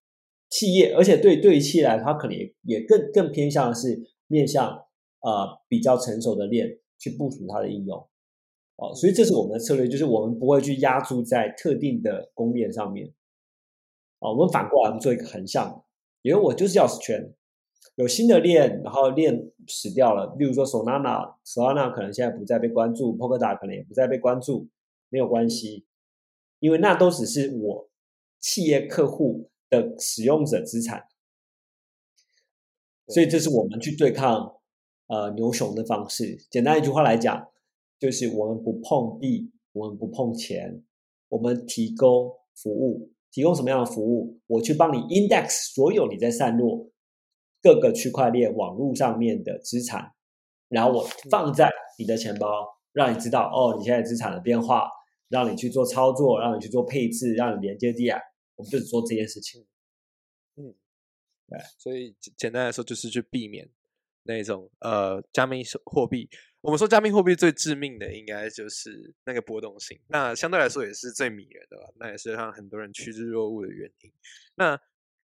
[0.50, 4.84] 企业，而且对对于企业来说，它可能也更更偏向是面向
[5.20, 8.06] 呃比较成熟的链去部署它的应用。
[8.76, 13.12] 哦，所以这是我们的策略，就是我们不会去压注在特定的供应链上面。
[14.18, 15.84] 哦，我们反过来，我们做一个横向，
[16.22, 17.32] 因为我就是钥匙圈，
[17.94, 24.68] 有新的链，然后链死掉了，例如说 Solana，Solana 可能现在不再被关注，Polkadot 可能也不再被关注，
[25.08, 25.86] 没有关系，
[26.58, 27.88] 因为那都只是我
[28.40, 31.06] 企业客户的使用者资产。
[33.06, 34.56] 所以这是我们去对抗
[35.06, 36.38] 呃牛熊的方式。
[36.50, 37.48] 简单一句话来讲。
[37.98, 40.82] 就是我们不碰币，我们不碰钱，
[41.28, 44.40] 我们提供服务，提供什么样的服务？
[44.46, 46.90] 我去帮你 index 所有你在散落
[47.62, 50.12] 各个区块链网络上面的资产，
[50.68, 52.48] 然后我放在你的钱包，
[52.92, 54.90] 让你知道哦，你现在资产的变化，
[55.28, 58.20] 让你去做操作，让你去做配置，让你连接 DI，
[58.56, 59.64] 我们就是做这件事情。
[60.56, 60.74] 嗯，
[61.48, 63.68] 对，所以简单来说，就是去避免
[64.24, 66.28] 那种呃加密货币。
[66.64, 74.10] 我们说加密货币最致命的应该就是那个波动性，那相对来说也是最迷人的吧，那也是让很多人趋之若鹜的原因。
[74.54, 74.80] 那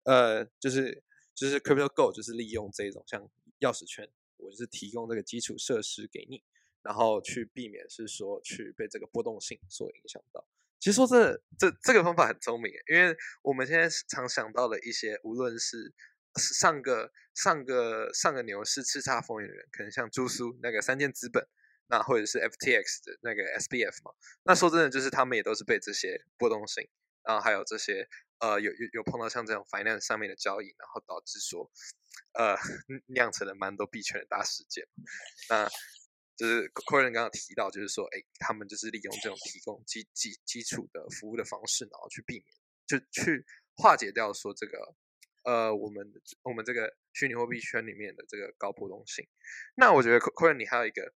[0.05, 3.20] 呃，就是就是 Crypto Go 就是利用这种像
[3.61, 6.42] 钥匙圈，我就是提供这个基础设施给你，
[6.81, 10.42] 然后去避免是说去被这个波动性所影响到。
[10.81, 15.92] 其实说这这这个方法很聪明，因为我们现在常想到的一些，无论是
[16.37, 21.46] 上个上个上个牛市叱咤风云的人，可能像朱苏那个三箭资本，
[21.88, 24.12] 那或者是 FTX 的那个 SBF 嘛。
[24.44, 26.88] 那说真的，就是他们也都是被这些波动性，
[27.22, 31.70] 然后还有这些呃有有有碰到像这种 finance 上面的交易，然后导致说
[32.33, 32.57] 呃
[33.07, 34.87] 酿成了蛮多币圈的大事件。
[35.49, 35.68] 那
[36.37, 42.44] 就是 c o r e n 刚刚提到，就是说，哎，他们就是利用这种提供基基基础的服务的方式，然后去避免，
[42.87, 43.44] 就去
[43.77, 44.94] 化解掉说这个。
[45.47, 49.29] 呃，我们我们这个虚拟货币圈里面的这个高波动性，
[49.77, 51.15] 那我觉得 c o r n 你还有一个，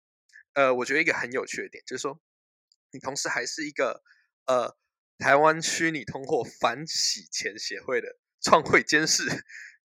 [0.52, 2.20] 呃，我觉得一个很有趣的点，就是说，
[2.92, 4.04] 你同时还是一个
[4.46, 4.76] 呃
[5.18, 9.24] 台湾虚拟通货反洗钱协会的创会监事，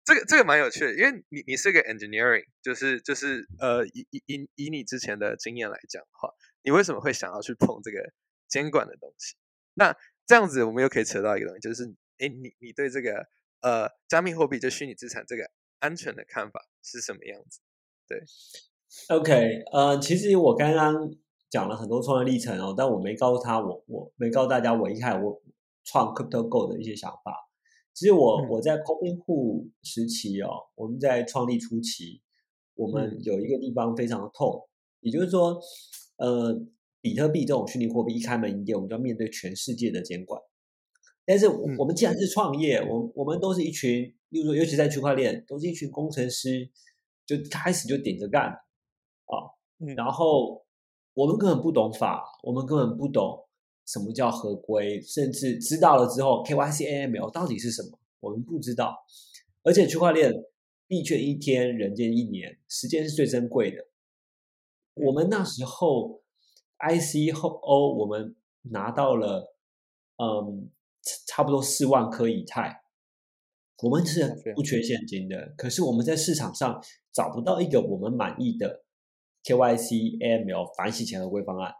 [0.04, 6.28] 这个这个蛮有趣的，因为你你是个 engineering，就是就是呃以以以以你之前的经验来讲的话，
[6.62, 8.12] 你为什么会想要去碰这个
[8.48, 9.36] 监管的东西？
[9.74, 11.84] 那这样子我们又可以扯到一个东西，就是
[12.18, 13.28] 哎，你你对这个。
[13.62, 17.60] 呃，加密货币就虚拟资产这个安全的看法是什么样子？
[18.06, 18.22] 对
[19.08, 21.14] ，OK，呃，其实我刚刚
[21.48, 25.40] 讲了很多创业历程哦，但我没告诉他，我我没告诉大家我一开始我
[25.84, 27.34] 创 Crypto Go 的一些想法。
[27.94, 32.22] 其实我我在 Coin 户时期哦，我们在创立初期，
[32.74, 34.68] 我们有一个地方非常的痛，
[35.00, 35.60] 也就是说，
[36.16, 36.66] 呃，
[37.00, 40.40] 比特币这种虚拟货币一开门营业，我们就要面对全世界的监管。
[41.24, 46.68] 但是我们既然是创业，我我们都是一群，例如说，尤其在区块链，都是一群工程师，
[47.24, 49.34] 就开始就顶着干啊。
[49.96, 50.64] 然后
[51.14, 53.38] 我们根本不懂法，我们根本不懂
[53.86, 58.96] 什么叫合规，甚至知道了之后，KYC AML 到底是什么，我们不知道。
[59.62, 60.32] 而且区块链
[60.88, 63.86] 币圈一天，人间一年，时间是最珍贵的。
[64.94, 66.20] 我们那时候
[66.80, 69.54] IC 后 O，我们拿到了，
[70.16, 70.68] 嗯。
[71.26, 72.82] 差不多四万颗以太，
[73.82, 75.52] 我们是不缺现金的。
[75.56, 78.84] 可是我们在市场上找不到一个我们满意的
[79.44, 81.72] KYC AML 反洗钱合规方案。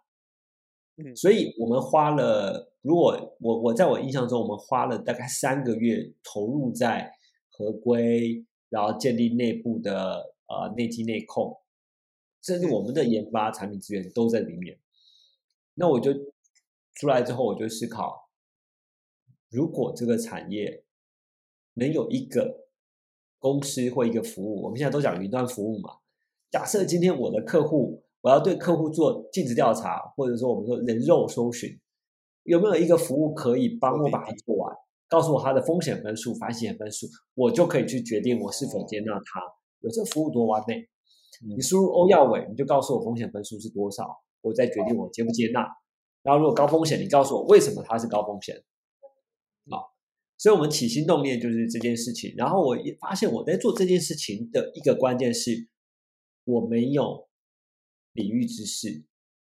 [0.96, 7.12] 嗯，所以我们花了，如果我我在我印象中，我们花了大概三个月投入在
[7.48, 11.60] 合规，然后建立内部的呃内机内控，
[12.42, 14.78] 甚至我们的研发产品资源都在里面。
[15.74, 16.12] 那我就
[16.94, 18.21] 出来之后，我就思考。
[19.52, 20.82] 如果这个产业
[21.74, 22.64] 能有一个
[23.38, 25.90] 公司或一个服务，我们现在都讲云端服务嘛。
[26.50, 31.78] 假设今天我的客户，我要对客户做尽职调查，或者说我们说人肉搜寻，
[32.44, 34.74] 有没有一个服务可以帮我把它做完，
[35.06, 39.42] 告诉我它的风险分数、反险分数，我就可以去决定我是否接纳它。
[39.80, 40.88] 有这服务多完美！
[41.44, 45.66] 你输入欧耀伟，你就告诉我风险分数是多少，我再决定我接不接纳。
[46.22, 48.62] 然后如果高风险，你告诉我为什么它是高风险。
[50.42, 52.34] 好，所以我们起心动念就是这件事情。
[52.36, 55.68] 然后我也发现我在做这件事情的一个关键是，
[56.44, 57.28] 我没有
[58.12, 59.04] 领域知识，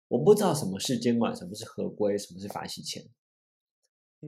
[0.07, 3.03] 我不知道什么是监管，什么是合规，什么是反洗钱。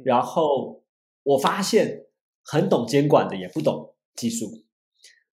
[0.03, 0.83] 然后
[1.23, 2.07] 我发现
[2.43, 4.65] 很懂监管的也不懂技术。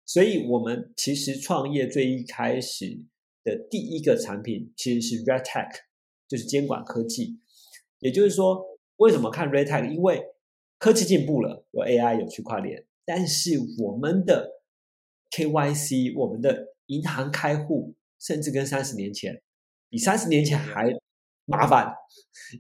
[0.07, 3.05] 所以，我们其实创业最一开始
[3.43, 5.71] 的第一个产品其实是 Red Tech，
[6.29, 7.41] 就是监管科技。
[8.01, 9.91] 也就是说，为什么看 Red Tech？
[9.91, 10.23] 因为
[10.79, 14.63] 科技进步了，有 AI，有区块链，但是我们的
[15.31, 19.43] KYC，我们的银行开户，甚至跟三十年前
[19.89, 20.93] 比三十年前还
[21.45, 21.95] 麻烦。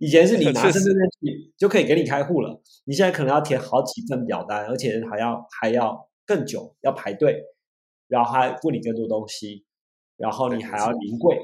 [0.00, 6.09] 以前是你拿 身份证去就可以给你开户了，你现在可能要填好几份表单，而且还要还要。
[6.27, 7.38] 更久要排队，
[8.09, 9.66] 然后还问你更多东西，
[10.16, 11.37] 然后你还要临柜。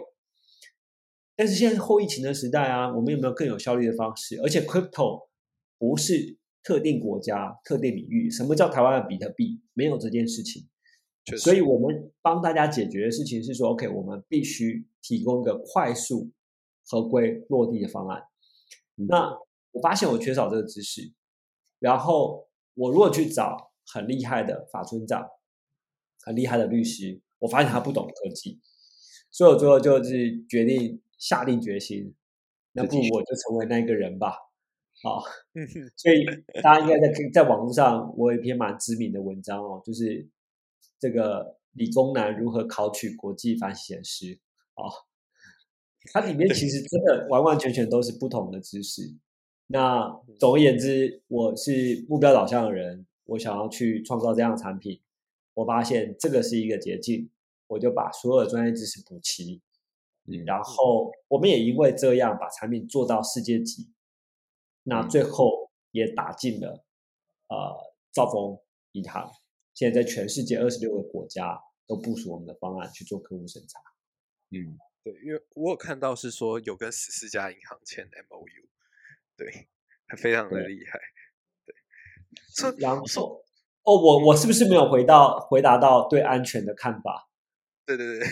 [1.36, 4.40] 但是现在后疫情的时代啊，我们有没有更有效率的方式？
[4.40, 5.28] 而且 crypto
[5.76, 8.30] 不是特定国家、特定领域。
[8.30, 9.60] 什么叫台湾的比特币？
[9.74, 10.68] 没有这件事情。
[11.38, 16.30] 所以我们帮大家解决的事情是说，OK，我们必须提供一个快速
[16.86, 18.22] 合规落地的方案。
[18.94, 19.38] 那
[19.72, 21.12] 我发现我缺少这个知识，
[21.78, 23.68] 然后我如果去找。
[23.92, 25.26] 很厉害的法村长，
[26.22, 28.60] 很厉害的律师，我发现他不懂科技，
[29.32, 32.14] 所以我最后就是决定下定决心，
[32.70, 34.36] 那不如我就成为那个人吧。
[35.02, 35.22] 好，
[35.96, 36.24] 所以
[36.62, 40.28] 大家应该在在网络上，我有一篇蛮知名的文章哦，就是
[40.98, 44.38] 这个理工男如何考取国际反洗钱师。
[44.74, 44.90] 哦，
[46.12, 49.14] 它里面其实真的完完全全都是不同的知识。
[49.68, 53.06] 那总而言之，我是目标导向的人。
[53.26, 55.00] 我想要去创造这样的产品，
[55.54, 57.30] 我发现这个是一个捷径，
[57.68, 59.60] 我就把所有的专业知识补齐，
[60.26, 63.88] 嗯，然后我们也因为这样把产品做到世界级，
[64.82, 66.84] 那最后也打进了
[67.48, 68.58] 呃兆丰
[68.92, 69.30] 银行，
[69.74, 73.80] 现在在全世界二十六个国家都部署我们的方案去做客户审查，
[74.50, 78.68] 嗯，对，因为我有看到是说有跟十四家银行签 M O U，
[79.36, 79.68] 对，
[80.16, 80.98] 非常的厉害。
[82.78, 83.04] 然后，
[83.82, 87.28] 哦，我我是不是没有回到回答到对安全的看法？
[87.86, 88.28] 对对对，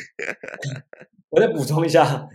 [1.30, 2.28] 我再补充一下。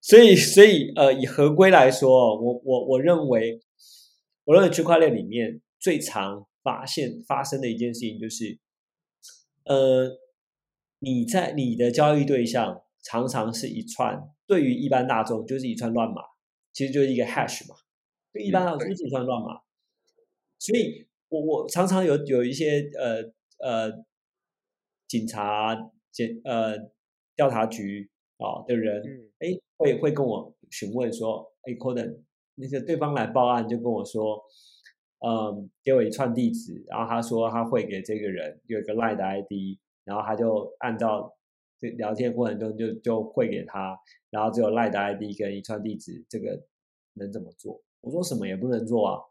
[0.00, 3.60] 所以，所以呃，以合规来说，我我我认为，
[4.44, 8.58] 我认为区块链里面最常发现发生的一件事情就是，
[9.64, 10.18] 呃，
[11.00, 16.22] 你在你的交易对象常常是一串，对于一般大众就是一串乱码，
[16.72, 17.76] 其实就是一个 hash 嘛，
[18.32, 19.60] 对一般大众就是一串乱码。
[20.58, 23.22] 所以，我我常常有有一些呃
[23.62, 23.92] 呃
[25.06, 25.76] 警察
[26.10, 26.76] 检呃
[27.36, 28.10] 调查局
[28.40, 29.02] 啊的人，
[29.38, 32.24] 哎，会会跟我询问说，哎 e n
[32.56, 34.42] 那个对方来报案就跟我说，
[35.26, 41.32] 嗯，给我一串地址，然后他说他会给这个人有一个 line 的 ID，然后他就按照
[41.78, 43.98] 这聊天过程中就就会给他，
[44.30, 46.60] 然后只有 line 的 ID 跟一串地址，这个
[47.14, 47.80] 能怎么做？
[48.00, 49.22] 我说什么也不能做啊。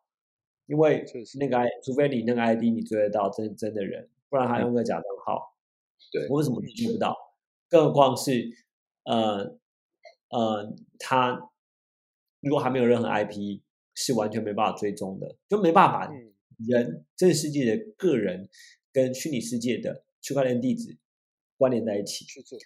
[0.68, 1.04] 因为
[1.40, 5.56] 那个 I，除非你那个 ID 你追得到真真的人，不然他用个假账号，
[6.12, 7.18] 对，我为什么你追不到？
[7.68, 8.48] 更何况是，
[9.04, 9.58] 呃
[10.30, 11.50] 呃，他
[12.42, 13.62] 如果还没有任何 IP，
[13.96, 16.14] 是完全没办法追踪的，就没办法把
[16.68, 18.48] 人真实世界的个人
[18.94, 20.98] 跟虚拟世界的区块链地址
[21.58, 22.26] 关联在一起。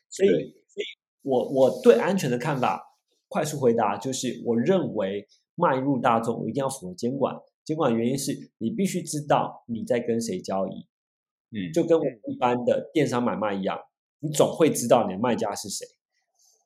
[0.09, 0.85] 所以，所以
[1.21, 7.35] 我我对安全的看法，快速回答就是，我认为迈入大众一定要符合监管。
[7.63, 10.85] 监管原因是你必须知道你在跟谁交易，
[11.51, 13.79] 嗯，就跟我们一般的电商买卖一样，
[14.19, 15.87] 你总会知道你的卖家是谁，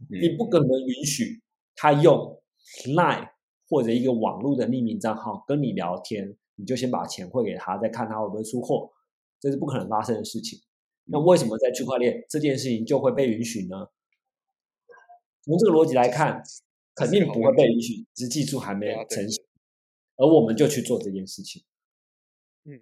[0.09, 1.41] 你不可能允许
[1.75, 2.41] 他用
[2.85, 3.29] Line
[3.69, 8.91] 或者一个网络的匿名账号跟你聊天，你就先把钱汇给他，再看他会不会出货，
[9.39, 10.59] 这是不可能发生的事情。
[11.05, 13.87] 那为什么在区块链这件事情就会被允许呢？
[15.43, 16.43] 从这个逻辑来看，
[16.95, 19.41] 肯定不会被允许，只是技术还没成熟。
[20.17, 21.63] 而我们就去做这件事情，
[22.65, 22.81] 嗯，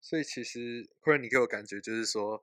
[0.00, 2.40] 所以其实或者你给我感觉就是说，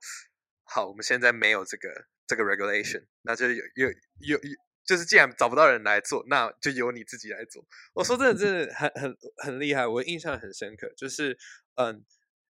[0.64, 3.88] 好，我们现在没有这个这个 regulation，那就有有
[4.20, 7.66] 有有，就是既然找不到人来做，那就由你自己来做。
[7.92, 11.36] 我说真的，真的很很很厉害，我印象很深刻，就是
[11.74, 12.04] 嗯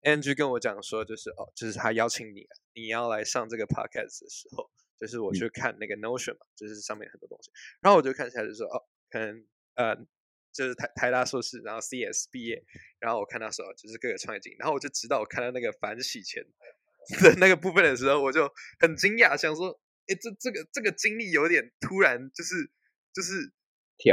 [0.02, 4.68] ，Andrew 跟我讲说，就是哦，就是他邀请你，你要来上这个 podcast 的时候，
[4.98, 9.94] 就是我去看那个 Notion 嘛，就是上面很多东西，然后我就看起来就说，哦，可能呃，
[10.52, 12.64] 就是台台大硕士，然后 CS 毕业，
[12.98, 16.44] 然后我看到时候就是各个创业经历，然后我就知道我看到那个反洗钱
[17.22, 22.70] 的那个部分的时候，我就很惊讶，想说，哎，这这个这个经历有点突然，就是
[23.12, 23.52] 就是。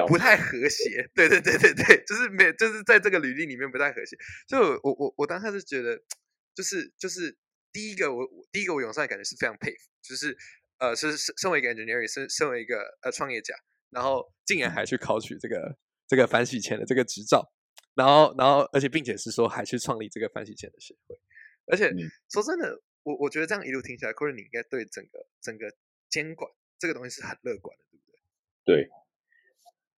[0.08, 4.18] 不太和谐， 对对对对对，就是没，就是在这个履历里面不太和谐。
[4.48, 5.96] 所以，我我我当时是觉得，
[6.56, 7.38] 就是就是
[7.72, 10.36] 第一个，我第一个我涌上来感觉是非常佩服，就是
[10.80, 13.54] 呃，是身身为一个 engineer，身身为一个呃创业家，
[13.92, 15.78] 然后竟然还去考取这个
[16.08, 17.54] 这个反洗钱的这个执照，
[17.94, 21.16] 然后然后而且并且是说还去创立这个反洗钱的协会，
[21.68, 21.92] 而且
[22.30, 25.66] 说真的，我我觉得这样一路听起来，可能你应该对整个整个
[26.10, 28.76] 监管这个东西是很乐观的，对不对？
[28.76, 28.90] 对。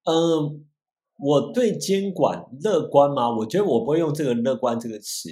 [0.04, 0.66] 嗯，
[1.18, 3.30] 我对监管乐观吗？
[3.30, 5.30] 我觉得我不会用这个“乐观”这个词。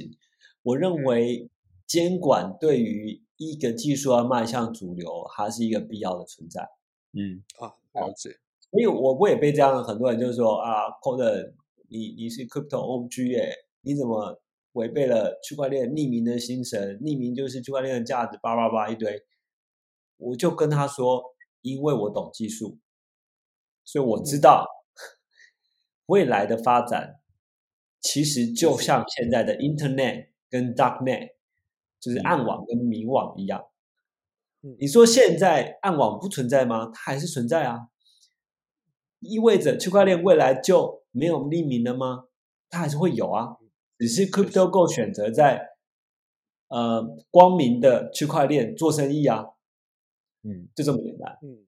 [0.64, 1.50] 我认为
[1.88, 6.68] 监管对于一个技术要迈向主流，它是一个必要的存在。
[7.14, 8.38] 嗯啊，了解。
[8.70, 11.54] 所以我我也被这样很多人就是说啊，Code，
[11.88, 14.42] 你你是 Crypto OG 耶，你怎么
[14.76, 17.00] 违背了区块链匿名的精神？
[17.00, 19.26] 匿名就是区块链的价值，叭叭叭一堆。
[20.18, 21.24] 我就跟他说，
[21.62, 22.78] 因为我懂技术。
[23.86, 24.66] 所以我知道，
[26.08, 27.22] 未来的发展
[28.02, 31.36] 其实就像现在的 Internet 跟 Darknet，
[32.00, 33.66] 就是暗网跟明网一样。
[34.80, 36.92] 你说现在暗网不存在吗？
[36.94, 37.90] 它还是存在啊。
[39.20, 42.26] 意味着区块链未来就没有匿名了吗？
[42.70, 43.58] 它还是会有啊，
[43.98, 45.70] 只是 CryptoGo 选择在
[46.68, 49.46] 呃光明的区块链做生意啊。
[50.44, 51.38] 嗯，就这么简单。
[51.42, 51.66] 嗯。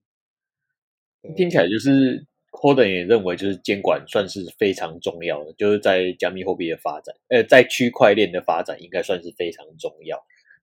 [1.36, 10.18] 听起来就是 h o d e n 也认为，就是监管算是非常重要的，就是在加密货币的发展，呃，在区块链的发展应该算是非常重要。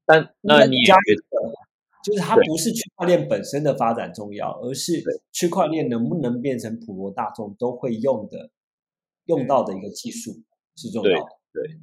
[0.06, 1.52] 但那你觉得，
[2.02, 5.02] 就是它不是区块链本身的发展重要，而是
[5.32, 8.50] 区块链能不能变成普罗大众都会用的、
[9.26, 10.32] 用到的一个技术
[10.76, 11.26] 是重要的。
[11.54, 11.78] 对，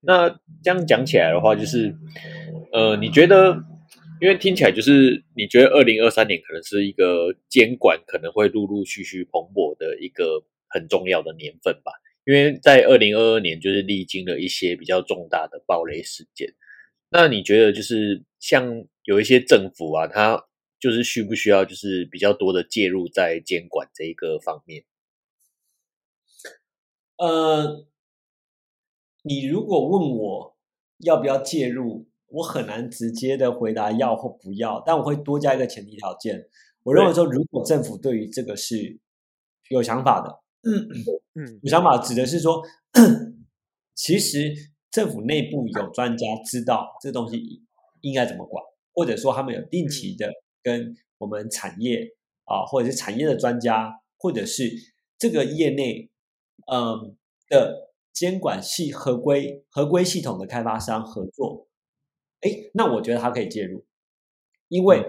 [0.00, 0.28] 那
[0.64, 1.94] 这样讲起来的话，就是
[2.72, 3.62] 呃，你觉得？
[4.20, 11.92] 因为听起来就是你觉得二零二三年可能是一个监管可能会陆陆续续蓬勃的一个很重要的年份吧。
[12.24, 16.54] 因为在二零二二年就是历经了一些比较重大的暴雷事件。
[17.10, 20.46] 那你觉得就是像有一些政府啊，它
[20.78, 24.84] 就是需不需要就是比较多的介入在监管这一个方面？
[27.18, 27.84] 呃，
[29.26, 30.56] 你如果问我
[30.98, 32.06] 要不要介入？
[32.28, 36.48] 我很难直接的回答要或不要，但我会多加一个前提条件。
[36.82, 38.98] 我认为说，如果政府对于这个是
[39.68, 40.88] 有想法的，嗯
[41.34, 42.60] 嗯，有想法指的是说，
[43.94, 44.52] 其实
[44.90, 47.62] 政府内部有专家知道这东西
[48.00, 50.28] 应该怎么管，或者说他们有定期的
[50.60, 52.16] 跟我们产业
[52.46, 54.72] 啊，或者是产业的专家，或者是
[55.16, 56.10] 这个业内
[56.66, 57.16] 嗯
[57.48, 57.83] 的
[58.14, 61.68] 监管系合规合规系统的开发商合作。
[62.40, 63.84] 哎，那我觉得他可以介入，
[64.68, 65.02] 因为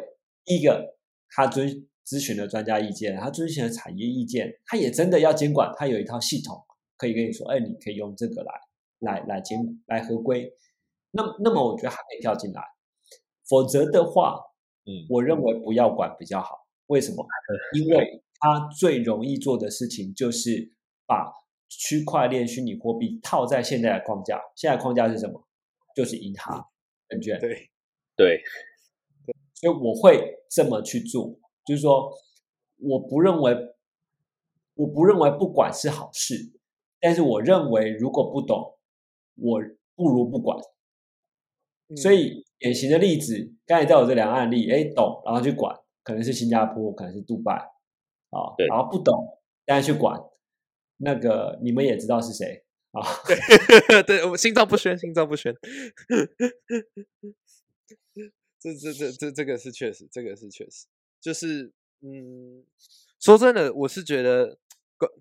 [0.43, 0.97] 第一个，
[1.30, 6.66] 他遵咨询了专家意见，他遵循了产业意见，他也真的要监管，他有一套系统
[6.97, 8.53] 可以跟你说，哎，你可以用这个来
[8.99, 10.51] 来来监来合规。
[11.12, 12.62] 那那么我觉得他可以跳进来，
[13.47, 14.39] 否则的话，
[14.86, 16.66] 嗯，我认为不要管比较好。
[16.88, 17.26] 为什么？
[17.78, 20.74] 因为他最容易做的事情就是
[21.06, 21.34] 把
[21.68, 25.47] 区块链虚拟货币套在现在的框架，现在框架是什么？
[25.95, 26.66] 就是银行。
[27.07, 27.70] 证券对
[28.16, 28.41] 对，
[29.53, 32.11] 所以我会这么去做，就是说，
[32.78, 33.55] 我不认为，
[34.74, 36.34] 我不认为不管是好事，
[36.99, 38.80] 但是我认为如果不懂，
[39.36, 39.61] 我
[39.93, 40.57] 不如不管。
[41.95, 47.53] 所以典型的例子，刚才在我这两个案例，哎，懂然后去管，可能是新加坡，可能是杜拜，
[48.32, 50.20] 啊，然后不懂，大家去管，
[50.98, 52.64] 那个你们也知道是谁。
[52.91, 53.36] 啊，对，
[54.08, 55.54] 对我心照不宣，心照不宣。
[58.58, 60.88] 这这这这这个是确实，这个是确实，
[61.20, 62.64] 就是嗯，
[63.20, 64.58] 说真的，我是觉得，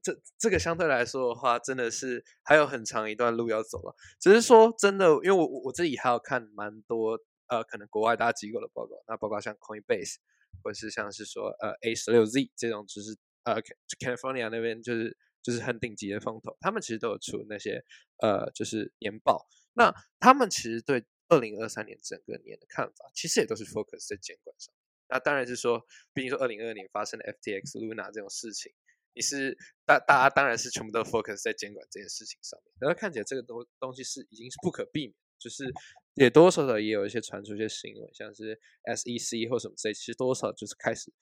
[0.01, 3.97] 这这个相对来说的话，真的是还有很长一段路要走了。
[4.20, 7.18] 只是说真的，因为我我自己还要看蛮多
[7.49, 10.18] 呃，可能国外大机构的报告，那包括像 Coinbase，
[10.62, 13.61] 或者是像是说呃 A 十六 Z 这种，就是呃
[13.99, 15.16] California 那边就是。
[15.45, 17.84] 就是很顶级的风投，他们其实都有出那些
[18.22, 19.47] 呃，就是年报。
[19.74, 24.74] 那他们其实对二零二三年整个年的看法，其实也都是 focus 在监管上。
[25.09, 25.84] 那当然是说，
[26.14, 28.72] 毕竟说二零二二年发生的 FTX Luna 这种事情，
[29.12, 32.72] 你是大大家当然是全部都 focus 在监管这件事情上面。
[32.80, 35.70] 然后看起来这个东东西是已经是不可避免，就是
[36.14, 41.12] 也多多少少也有一些传出一些新闻，像是 SEC 或什么之类，其实多少就是开始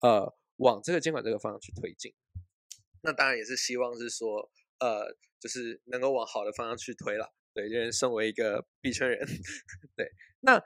[0.00, 2.14] 呃往这个监管这个方向去推进。
[3.02, 7.32] 那当然也是希望是说呃就是能够往好的方向去推了。
[7.52, 9.18] 对，因为身为一个币圈人，
[9.96, 10.08] 对，
[10.40, 10.64] 那 c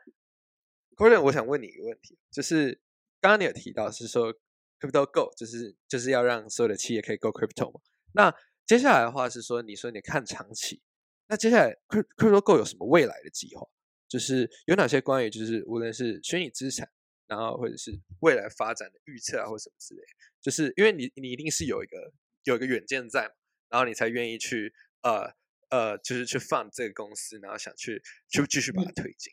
[0.99, 2.79] o r d n 我想问你一个问题，就是
[3.21, 4.35] 刚刚你有提到是说
[4.79, 7.81] Crypto Go，就是就是要让所有的企业可以 Go Crypto 嘛？
[8.13, 8.35] 那
[8.67, 10.83] 接下来的话是说，你说你看长期，
[11.29, 13.67] 那接下来 Crypto Go 有什么未来的计划？
[14.07, 16.89] 就是有哪些关于就是无论是虚拟资产，
[17.27, 20.03] 然后或者是未来发展的预测啊，或什么之类，
[20.43, 22.13] 就是因为你你一定是有一个
[22.45, 23.35] 有一个远见在，
[23.69, 24.73] 然后你才愿意去
[25.03, 25.35] 呃
[25.71, 29.33] 呃，就是去放这个公司，然后想去去继续把它推进。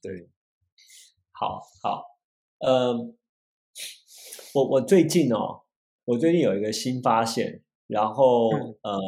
[0.00, 0.28] 对，
[1.32, 2.04] 好好，
[2.58, 3.16] 嗯，
[4.54, 5.62] 我我最近哦，
[6.04, 7.62] 我最近有一个新发现。
[7.88, 8.48] 然后，
[8.80, 8.98] 呃，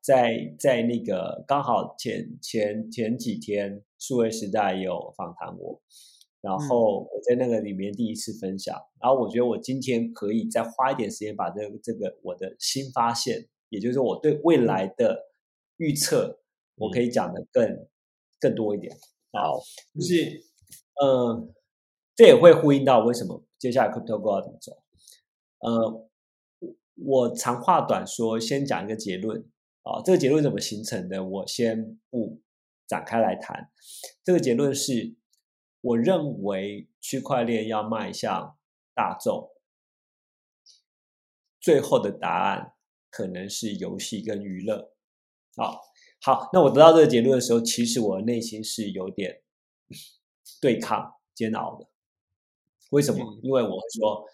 [0.00, 5.82] 在在那个刚好前前前几天，数位时代有访谈我，
[6.42, 8.78] 然后我在那个里面第一次分享。
[9.00, 15.30] 然后我觉得我今天可以再花一点时间把这个这个我的新发现，也就是我对未来的
[15.78, 16.40] 预测，
[16.74, 17.88] 我可以讲的更
[18.38, 18.94] 更多一点。
[19.32, 19.58] 好，
[19.94, 20.42] 就是
[21.00, 21.48] 呃，
[22.14, 24.72] 这也会呼应到为什么接下来 Crypto Go 要怎么走，
[25.60, 26.08] 呃。
[27.04, 29.40] 我长话短说，先讲一个结论
[29.82, 30.02] 啊。
[30.04, 31.24] 这个结论怎么形成的？
[31.24, 32.38] 我先不
[32.86, 33.70] 展开来谈。
[34.22, 35.16] 这个结论是，
[35.82, 38.56] 我认为区块链要迈向
[38.94, 39.50] 大众，
[41.60, 42.72] 最后的答案
[43.10, 44.94] 可能是游戏跟娱乐。
[45.54, 45.82] 好，
[46.22, 49.42] 好，那我得到这个结论的时候，其实我内心是有点
[50.60, 51.86] 对抗、煎熬的。
[52.90, 53.38] 为什么？
[53.42, 54.26] 因为我说。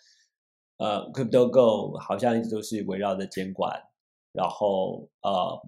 [0.80, 3.82] 呃，Crypto Go 好像一直都是围绕着监管，
[4.30, 5.60] 然后呃，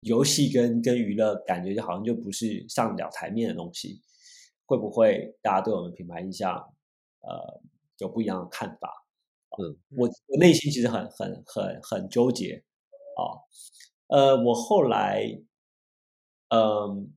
[0.00, 4.00] 游戏跟跟娱乐感觉就好像就不是上了台面的东西，
[4.66, 6.54] 会不会大家对我们品牌印象
[7.20, 7.60] 呃
[7.98, 9.06] 有不一样的看法？
[9.58, 12.62] 嗯，我我内心其实很很很很纠结
[13.16, 13.40] 啊，
[14.08, 15.40] 呃，我后来
[16.48, 17.10] 嗯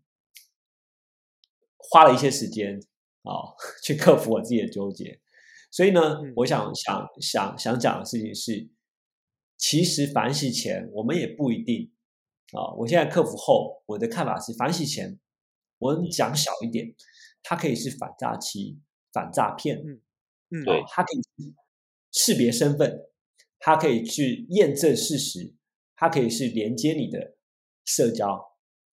[1.77, 2.79] 花了一些时间
[3.23, 5.19] 啊 去克服我自己的纠结。
[5.71, 8.69] 所以呢，我想想想想讲的事情是，
[9.57, 11.91] 其实反洗前我们也不一定
[12.53, 12.73] 啊。
[12.77, 15.19] 我现在克服后，我的看法是，反洗前
[15.77, 16.95] 我们讲小一点，
[17.43, 18.79] 它可以是反诈欺、
[19.11, 20.01] 反诈骗，嗯
[20.51, 21.53] 嗯，对，它可以
[22.11, 23.05] 识别身份，
[23.59, 25.53] 它可以去验证事实，
[25.95, 27.35] 它可以是连接你的
[27.85, 28.27] 社交。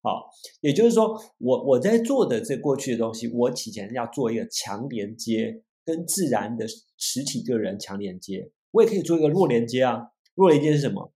[0.02, 0.30] 好，
[0.60, 5.62] 也就是说，我我在做的这过去的东西，我以前要做一个强连接。
[5.86, 6.66] 跟自然的
[6.96, 10.08] 实体个人强连接，我也可以做一个弱连接啊。
[10.34, 11.12] 弱连接是什么？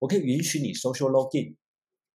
[0.00, 1.56] 我可以允许你 social login，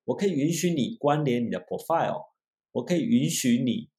[0.04, 2.28] 我可以允许你关联你的 profile，
[2.74, 3.90] 我可以允许你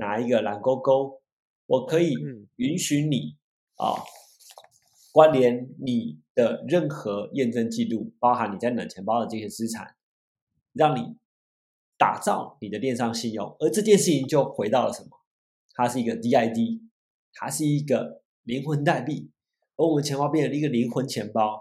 [0.00, 1.20] 拿一个蓝勾勾，
[1.66, 2.12] 我可以
[2.56, 3.36] 允许你
[3.76, 4.02] 啊
[5.12, 9.94] 关联你的任何验证记录，包含你在冷钱包的这些资产，
[10.72, 11.16] 让你
[11.96, 13.54] 打造你的链上信用。
[13.60, 15.10] 而这件事情就回到了什么？
[15.74, 16.80] 它是一个 DID。
[17.32, 19.30] 它是一个灵魂代币，
[19.76, 21.60] 而我们钱包变成了一个灵魂钱包，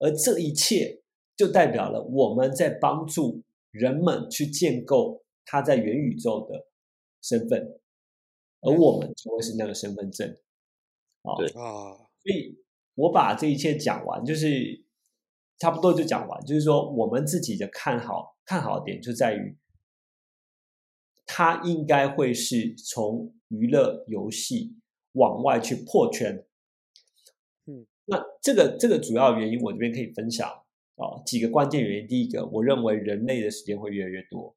[0.00, 1.02] 而这一切
[1.36, 6.66] 就代表了我们在帮助人们去建构他在元宇宙的
[7.28, 7.80] 身份，
[8.60, 10.28] 而我们就会是那个身份证。
[11.22, 12.58] 啊，对啊，所以
[12.94, 14.84] 我把这一切讲完，就是
[15.58, 19.56] 差不多就讲完，就是说我们自己的看好看好点就在于，
[21.26, 24.76] 它应该会是从娱乐游戏。
[25.12, 26.46] 往外去破圈，
[27.64, 30.46] 嗯，那这个这个主要原因，我这边可以分享
[30.94, 32.06] 啊几个关键原因。
[32.06, 34.54] 第一个，我认为人类的时间会越来越多；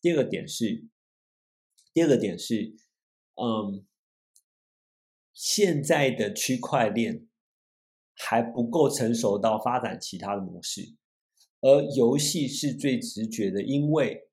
[0.00, 0.86] 第二个点是，
[1.92, 2.74] 第二个点是，
[3.34, 3.84] 嗯，
[5.32, 7.26] 现在的区块链
[8.14, 10.94] 还不够成熟到发展其他的模式，
[11.60, 14.28] 而游戏是最直觉的，因为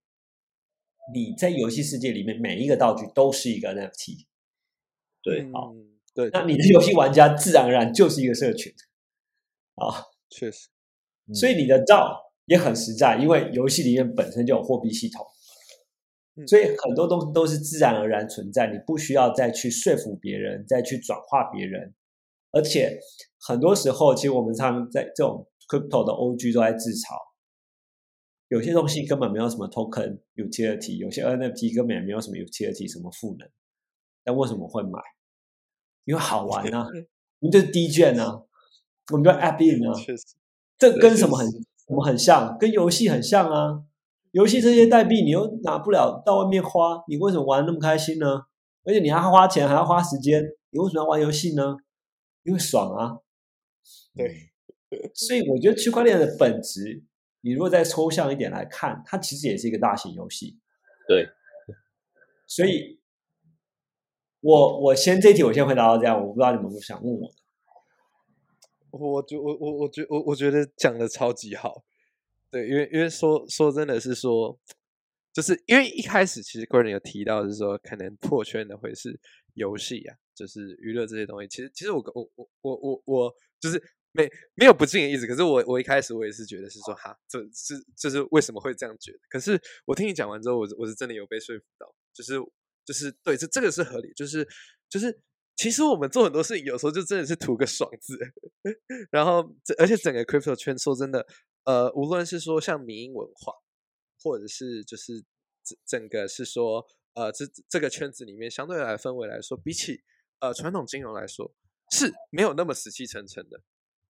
[1.14, 4.26] 你在游戏世界里面每一个道具都是一个 NFT。
[5.24, 5.74] 对，好，
[6.14, 8.74] 对，那你的游戏玩家自然而然就是一个社群，
[9.76, 10.70] 啊，确实，
[11.34, 15.26] 所以你的照也很实在，因为游戏里面本身就有货币系统，
[16.46, 21.96] 所以很多东西都是自然而然存在，你不需要再去说服别人，再去转化别人，
[22.52, 23.00] 而且
[23.40, 27.16] 很多时候，其实我们常在这种 crypto 的 OG 都在自嘲，
[28.50, 33.50] 有些东西根本没有什么 token utility，有些 NFT 根本也没有什么 utility，什么赋能，
[34.24, 35.00] 但为什么会买？
[36.06, 36.88] 因为好玩啊，
[37.40, 38.44] 我们就是低卷啊，
[39.12, 39.94] 我们叫 App In 啊，
[40.78, 42.58] 这跟什么很什么很像？
[42.60, 43.84] 跟游戏很像啊。
[44.32, 48.44] 游戏这些代币你又拿不了到外面花，你为什么玩那么开心呢？
[48.84, 51.78] 而且你还要花钱，还要花时间，你为什么要玩游戏呢？
[52.44, 53.18] 因为爽啊。
[54.16, 54.52] 对，
[55.14, 57.04] 所以我觉得区块链的本质，
[57.42, 60.58] 你如果再抽象一点来看，它其实也是一个大型游戏。
[61.08, 61.28] 对，
[62.48, 63.00] 所以，
[64.42, 67.36] 我我先这题我先回答到这样，我不知道你们有想问我的。
[68.90, 71.84] 我觉我我我觉我我觉得讲的超级好，
[72.50, 74.58] 对，因为因为说说真的是说，
[75.34, 79.20] 就是因为一开始其实个人有提到是说，可能破圈的会是
[79.54, 81.48] 游戏啊，就是娱乐这些东西。
[81.48, 83.82] 其实其实我我我我我我就是
[84.12, 89.20] 没没有不敬的意思，可是我我一开始我也是觉得是说哈，这是就是为什么会这样觉得？
[89.30, 92.34] 可是我听你讲完之后，我我是真的有被说服到，就是
[92.86, 94.48] 就是对，这这个是合理，就是
[94.90, 95.20] 就是。
[95.60, 98.16] 其实我们做很多事情，有时候就真的是图个爽字。
[99.10, 99.44] 然后，
[99.80, 101.26] 而且整个 crypto 圈，说真的，
[101.68, 103.52] 呃，无论是说像民营文化，
[104.24, 105.22] 或者是就是
[105.62, 110.00] 整整个是说，呃，这这个圈子里面相对来氛围来说，比起
[110.40, 111.54] 呃传统金融来说，
[111.92, 113.60] 是没有那么死气沉沉的。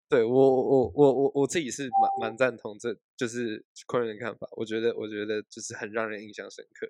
[0.08, 1.90] 对我，我我我我自己是
[2.22, 4.48] 蛮蛮赞同，这就是个人的看法。
[4.52, 6.88] 我觉得，我觉得就是很让人印象深刻。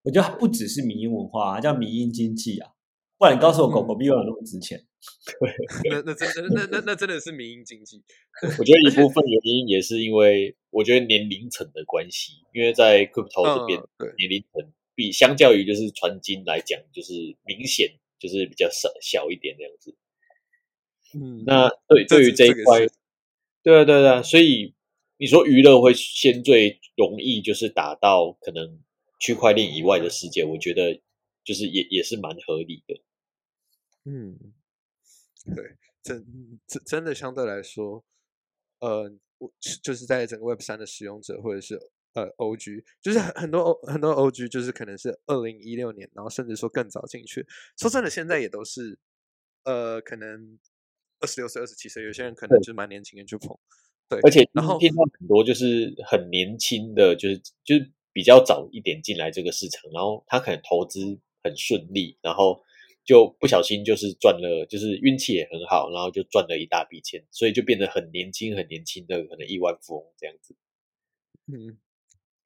[0.00, 2.72] 我觉得不只是民营文化啊，叫民营经济啊。
[3.20, 4.82] 不然你告诉我，狗狗币有那么值钱？
[5.28, 8.02] 对，那那真的那那那真的是民营经济。
[8.58, 12.32] 我觉得一部分原因也是因为，我觉得年龄层的关系。
[12.54, 13.78] 因为在 crypto 这边，
[14.16, 17.12] 年龄层比相较于就是传金来讲，就是
[17.44, 19.94] 明显就是比较少小一点这样子。
[21.12, 22.86] 嗯，那对对于这一块，
[23.62, 24.74] 对啊对啊，所以
[25.18, 28.80] 你说娱乐会先最容易就是打到可能
[29.18, 30.98] 区块链以外的世界，我觉得
[31.44, 32.98] 就是也也是蛮合理的。
[34.04, 34.38] 嗯，
[35.54, 36.24] 对，真
[36.66, 38.02] 真真的相对来说，
[38.78, 41.78] 呃，我就是在整个 Web 三的使用者，或者是
[42.14, 47.46] 呃 OG，就是很很多 O 很多 OG，就是可能是二零一六年，然后甚至说更早进去。
[47.76, 48.98] 说真的，现在也都是
[49.64, 50.58] 呃，可能
[51.20, 53.54] 二十六岁、二十七岁，有些人可能就是蛮年轻的就碰。
[54.08, 61.00] 对，而且然后听到很多就是很年轻的，就是就是比较早一点进来这个市场，然后他可能投资
[61.44, 62.64] 很顺利，然后。
[63.10, 70.54] 就不小心就是赚了，就是运气也很好，然后就赚了一大笔钱，所以就变得很年轻、很年轻的可能亿万富翁这样子。
[71.52, 71.76] 嗯，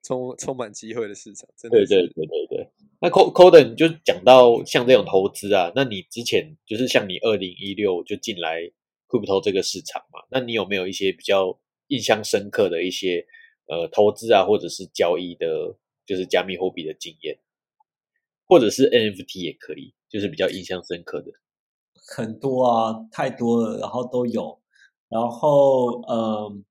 [0.01, 1.77] 充充满机会的市场，真的。
[1.77, 2.69] 对对对对对。
[2.99, 8.61] 那 Co Coden 就讲到像这种投资啊，那你之前就是像你二零一六就进来
[9.07, 11.59] Crypto 这个市场嘛，那你有没有一些比较
[11.89, 13.27] 印象深刻的一些
[13.67, 17.37] 呃投资啊，或者是交易的，就是加密货币的经验，
[18.47, 19.93] 或者是 NFT 也可以。
[20.15, 21.29] 就是比较印象深刻的，
[22.07, 24.61] 很多啊，太多了，然后都有，
[25.09, 26.63] 然后嗯，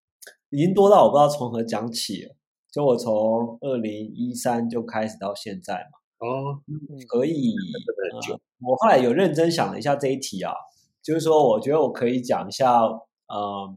[0.48, 2.34] 已经多到我不知道从何讲起了。
[2.72, 6.62] 就我从二零一三就开始到现在嘛，哦，
[7.06, 7.54] 可以，
[8.66, 10.54] 我后来有认真想了一下这一题啊，
[11.02, 12.80] 就是说，我觉得我可以讲一下，
[13.26, 13.76] 嗯，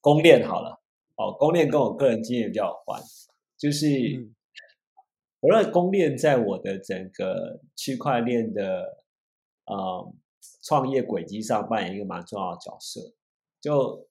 [0.00, 0.80] 公链好了，
[1.14, 3.00] 哦，公链跟我个人经验比较有关，
[3.56, 4.34] 就是。
[5.40, 9.04] 我认为公链在我的整个区块链的
[9.66, 10.12] 呃
[10.62, 13.12] 创业轨迹上扮演一个蛮重要的角色。
[13.60, 14.08] 就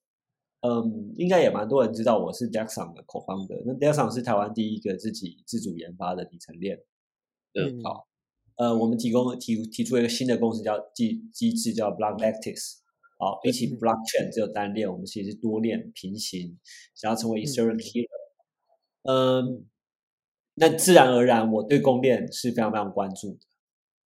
[0.61, 3.61] 嗯，应该也蛮多人知道我是 Dexon 的 co-founder。
[3.65, 6.82] 那 Dexon 是台湾第一个自己自主研发的底层链。
[7.53, 8.07] 嗯，好，
[8.55, 12.78] 呃，我们提供提提出一个新的公司叫机机制叫 Block Lattice。
[13.17, 16.57] 好，比起 Blockchain 只有单链，我们其实多链平行，
[16.95, 18.07] 想要成为 Ethereum Killer。
[19.03, 19.65] 嗯。
[20.57, 23.39] 那自然而然，我对供链是非常非常关注的，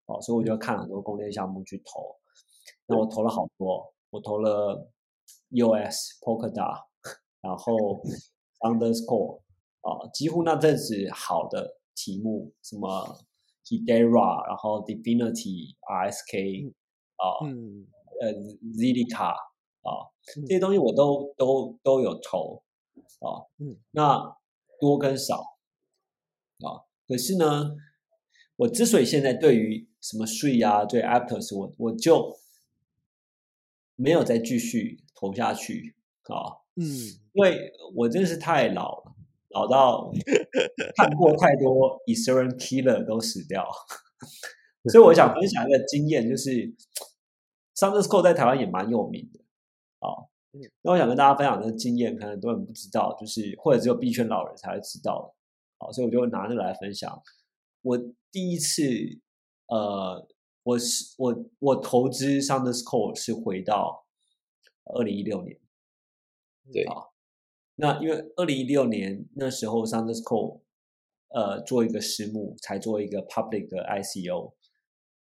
[0.07, 2.15] 哦，所以我就看很多供链项目去投。
[2.87, 4.89] 那我投了好多，我投了
[5.51, 6.85] US Polkadot，
[7.41, 8.01] 然后
[8.61, 9.41] Underscore，
[9.81, 13.19] 啊，几乎那阵子好的题目，什么
[13.65, 16.73] Hedera，然后 Divinity RSK，
[17.15, 17.45] 啊，
[18.21, 18.33] 呃
[18.73, 20.09] ，Zilliqa，啊，
[20.47, 22.63] 这些东西我都都都有投，
[23.19, 23.45] 啊，
[23.91, 24.35] 那
[24.79, 25.58] 多跟少。
[27.09, 27.75] 啊，可是呢，
[28.55, 32.37] 我之所以现在对于什么税啊，对 Aptos，我我就
[33.95, 35.95] 没有再继续投下去
[36.25, 36.85] 啊，嗯，
[37.33, 39.15] 因为我真的是太老了，
[39.49, 40.11] 老到
[40.95, 43.67] 看过太多 Ethereum Killer 都死掉，
[44.91, 46.51] 所以我想分享一个经验，就是
[47.73, 49.39] s u n d e r s c o r e 在台湾也蛮有名的
[49.99, 50.29] 啊，
[50.83, 55.35] 那我想跟大家分享这个经验，可能很多人不知道，就是或者只有币圈老人才会知道。
[55.79, 57.21] 好，所以我就拿这个来分享。
[57.81, 57.97] 我
[58.31, 58.83] 第一次，
[59.67, 60.27] 呃，
[60.63, 64.05] 我是我我投资 SoundScore 是回到
[64.93, 65.57] 二零一六年，
[66.71, 67.07] 对啊，
[67.75, 70.59] 那因为二零一六年那时候 Sounders Core，
[71.29, 74.53] 呃做一个私募，才做一个 public 的 ICO。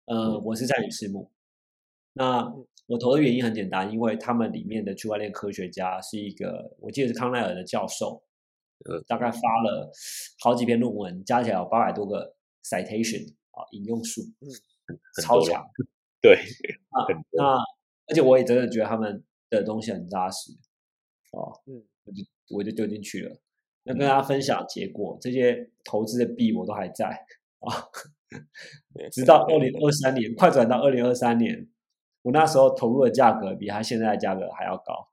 [0.07, 1.31] 呃，我是在你私募。
[2.15, 2.53] 那
[2.87, 8.25] 我投的原因很简单，因为他们里面的区块链科学家是一个，我记得是康奈尔的教授，
[8.85, 9.91] 呃，大概发了
[10.41, 14.49] 好几篇论文，加起来有八百多个 citation 啊，引用数，嗯，
[15.23, 15.65] 超强。
[16.21, 16.37] 对
[16.91, 17.45] 啊，那
[18.07, 20.53] 而且我也真的觉得他们的东西很扎实，
[21.33, 22.25] 哦，嗯，我就
[22.57, 23.37] 我就丢进去了。
[23.85, 27.07] 那跟大家分享结果，这些投资的币我都还在
[27.61, 27.89] 啊，
[29.13, 31.69] 直到二零二三年，快转到二零二三年。
[32.23, 35.09] 我那时候投入的价格比他现在的价格还要高，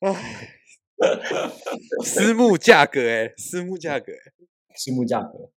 [0.00, 0.12] 唉，
[2.04, 4.32] 私募价格哎，私募价格哎，
[4.76, 5.50] 私募价格，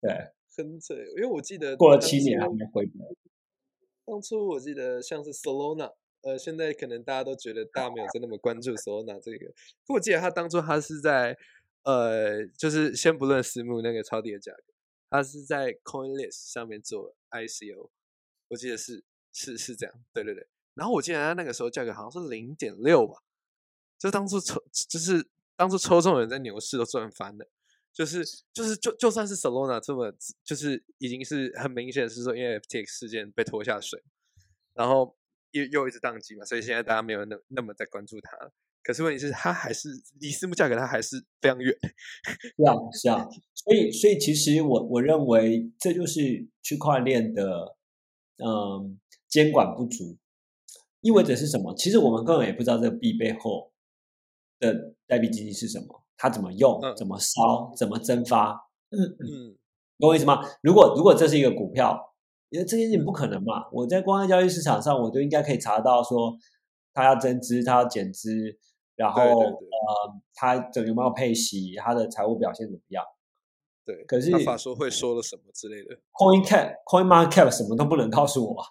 [0.00, 0.10] 对，
[0.56, 3.06] 很扯，因为我记得过了七年还没回本。
[4.04, 9.52] 当初我记得像是 Solana，呃，现在可能大家都觉得大家没有在那么关注 Solana 这个，
[9.88, 11.36] 我记得他当初他是在
[11.82, 14.72] 呃，就是先不论私募那个超低的价格，
[15.10, 17.90] 他是在 CoinList 上面做 ICO。
[18.48, 19.02] 我记得是
[19.32, 20.46] 是是这样，对对对。
[20.74, 23.22] 然后我记得他那个时候价格好像是零点六吧，
[23.98, 25.26] 就当初抽就是
[25.56, 27.46] 当初抽中的人在牛市都赚翻了，
[27.92, 30.12] 就是就是就就算是 Solana 这么
[30.44, 34.02] 就是已经是很明显是说因为 FTX 事件被拖下水，
[34.74, 35.16] 然后
[35.50, 38.36] 又又一直宕机嘛，所以现在大家没有那那么在关注它。
[38.82, 39.88] 可是问题是它还是
[40.20, 41.76] 离私募价格它还是非常远。
[41.82, 47.76] 是啊是啊，所以所以其实我我认为这就是区块链的。
[48.38, 50.18] 嗯，监管不足
[51.00, 51.74] 意味着是什么？
[51.74, 53.72] 其实我们根本也不知道这个币背后
[54.58, 58.68] 的代币基金是什么，它怎么用、怎么烧、怎么蒸发。
[58.90, 59.56] 嗯嗯，
[59.98, 60.40] 懂我意思吗？
[60.62, 62.14] 如果如果这是一个股票，
[62.50, 63.68] 因为这件事情不可能嘛。
[63.72, 66.36] 我在公开交易市场上，我就应该可以查到说，
[66.94, 68.56] 它要增资，它要减资，
[68.94, 69.56] 然后呃，
[70.34, 73.04] 它有没有配息，它的财务表现怎么样。
[73.84, 78.64] 对，可是法说会说了什么之类的？Coin Cap、Coin Market Cap 什么都不能告诉我。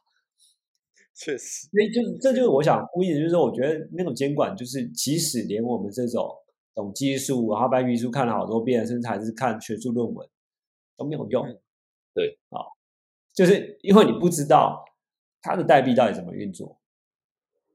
[1.15, 6.29] 确实，所以就这就是我想呼应的，就是说，我觉得那种监管，就是即使连我们这种
[6.73, 10.27] 懂技术，然后白皮书看了好多遍，甚至还是看学术论文
[10.97, 11.45] 都没有用。
[12.13, 12.59] 对，啊，
[13.33, 14.83] 就是因为你不知道
[15.41, 16.79] 它的代币到底怎么运作。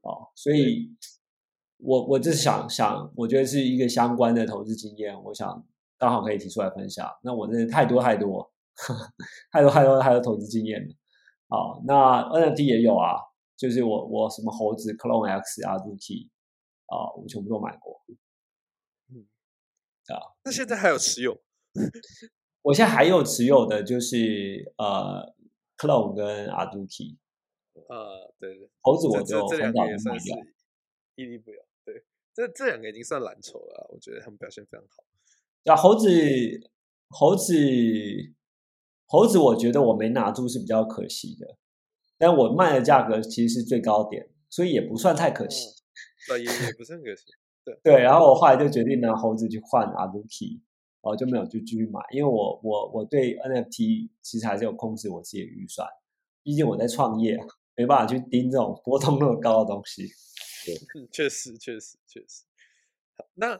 [0.03, 0.95] 哦，所以
[1.79, 5.67] 我我就是想想，我觉得是一个相关的投资经验，我想。
[6.01, 7.07] 刚好可以提出来分享。
[7.23, 8.51] 那我真的太多 太多，
[9.53, 10.95] 太多太多太多投资经验了。
[11.47, 13.21] 好，那 NFT 也有啊，
[13.61, 16.31] 就是我我什么猴子、Clone X 啊、Zuki
[16.87, 18.01] 啊，我全部都买过。
[19.09, 19.29] 嗯，
[20.09, 21.39] 啊，那现在还有持有？
[22.63, 25.35] 我现在还有持有的就是呃
[25.77, 27.19] ，Clone 跟 Azuki。
[27.75, 30.39] 呃，对对，猴子我就很早就卖掉，
[31.17, 31.63] 屹立不摇。
[31.85, 32.03] 对，
[32.33, 35.05] 这这两个已经算蓝筹了，我觉得他们表现非常好。
[35.67, 36.09] 啊，猴子，
[37.09, 37.55] 猴子，
[39.05, 41.59] 猴子，我觉得我没拿住是比较可惜的，
[42.21, 45.67] 但我卖的价格其实是最高点，所以也不算太可惜。
[46.29, 47.25] 对，也也不是很可惜。
[47.65, 50.61] 对对，然后我后来就决定拿猴子去换阿鲁 K，
[51.01, 55.89] 哦，就没有就继续买，因为我我我对 NFT 其实还是有控制我自己的预算，
[56.43, 57.39] 毕竟我在创业，
[57.75, 60.07] 没办法去盯这种波动那么高的东西。
[60.67, 62.45] 对，确实确实确实。
[63.17, 63.59] 好，那。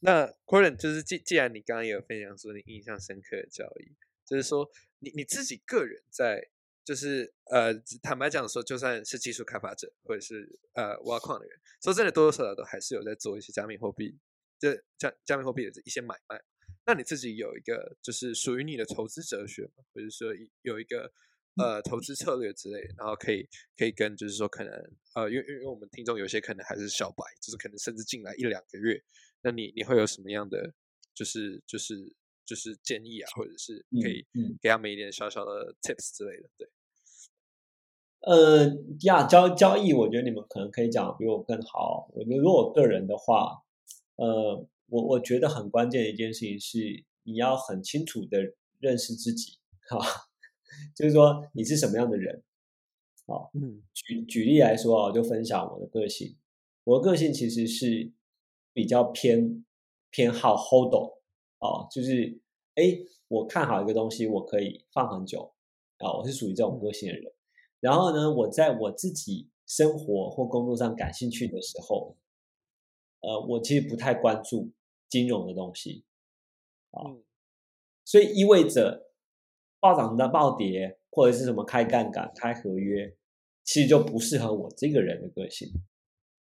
[0.00, 4.68] 那 q u r e n 就是既既然你刚刚也有分享说你印象深刻的交易，就是说
[4.98, 6.50] 你你自己个人在
[6.84, 7.72] 就是呃
[8.02, 14.18] 坦白讲说，就算是技术开发者或者是呃挖矿的人，说真的多多少少都还是有在做一些加密货币，
[14.58, 16.40] 这加加密货币的一些买卖。
[16.86, 19.84] 那你自己有一个就是属于你的投资哲学吗？
[19.94, 20.28] 或者说
[20.60, 21.10] 有一个
[21.56, 24.72] 呃投资策略之类，然后可以可以跟就是说可能
[25.14, 29.02] 呃因为因为我们听众有些可能还是小白，就是可能甚至进来一两个月。
[29.40, 30.74] 那你你会有什么样的
[31.14, 32.14] 就是就是
[32.44, 34.26] 就是建议啊，或者是可以
[34.60, 36.50] 给他们一点小小的 tips 之类的？
[36.58, 36.68] 对，
[38.26, 38.66] 呃，
[39.02, 42.08] 呀，交交易，我觉得你们可能可以讲比我更好。
[42.14, 43.62] 我觉得如果个人的话，
[44.16, 49.58] 呃，我我觉得很关键的一件事情是你要很清楚的认识自己，
[49.88, 49.98] 哈，
[50.94, 52.42] 就是说你是什么样的人，
[53.26, 56.36] 啊，嗯，举举例来说啊，就分享我的个性，
[56.84, 58.12] 我的个性其实是。
[58.76, 59.64] 比较偏
[60.10, 60.92] 偏好 hold
[61.60, 62.40] 哦，就是
[62.74, 62.98] 哎，
[63.28, 65.54] 我看好一个东西，我可以放很久
[65.98, 67.33] 啊，我是属于这种个性的人。
[67.84, 72.16] 然后呢，我在我自己生活或工作上感兴趣的时候，
[73.20, 74.72] 呃，我其实不太关注
[75.10, 76.02] 金融的东西
[76.92, 77.12] 啊，
[78.02, 79.10] 所以意味着
[79.80, 83.14] 暴涨的暴跌或者是什么开杠杆、开合约，
[83.64, 85.68] 其实就不适合我这个人的个性。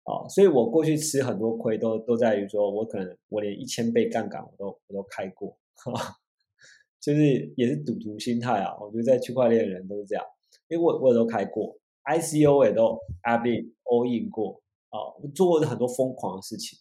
[0.05, 5.59] 啊，所以我过去吃很多亏都都在于说我可能我连一千倍杠杆我都我都开过，
[7.03, 8.79] 就是也是赌徒心态啊。
[8.81, 10.25] 我觉得在区块链的人都是这样，
[10.73, 13.37] 因为我我也都开过，ICO 也都 i
[13.85, 14.99] all in 过啊，
[15.35, 16.79] 做过很多疯狂的事情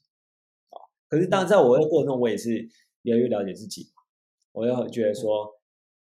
[0.69, 0.79] 啊。
[1.09, 2.69] 可是当然在我的过程中，我也是
[3.01, 3.91] 越来越了解自己，
[4.53, 5.59] 我就觉得说，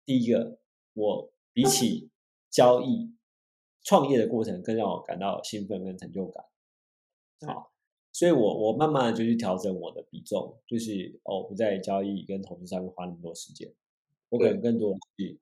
[0.05, 0.59] 第一个
[0.93, 2.09] 我比起
[2.51, 3.15] 交易
[3.83, 6.43] 创业的过程，更让我感到兴奋跟成就感。
[7.47, 7.71] 好，
[8.11, 13.73] 所以我我慢慢的就去调整我的比重，就是哦不在交易跟投资上面花那么多时间，
[14.27, 15.39] 我可能更多的是，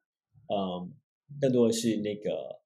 [0.48, 0.94] 嗯，
[1.40, 2.62] 更多的是那个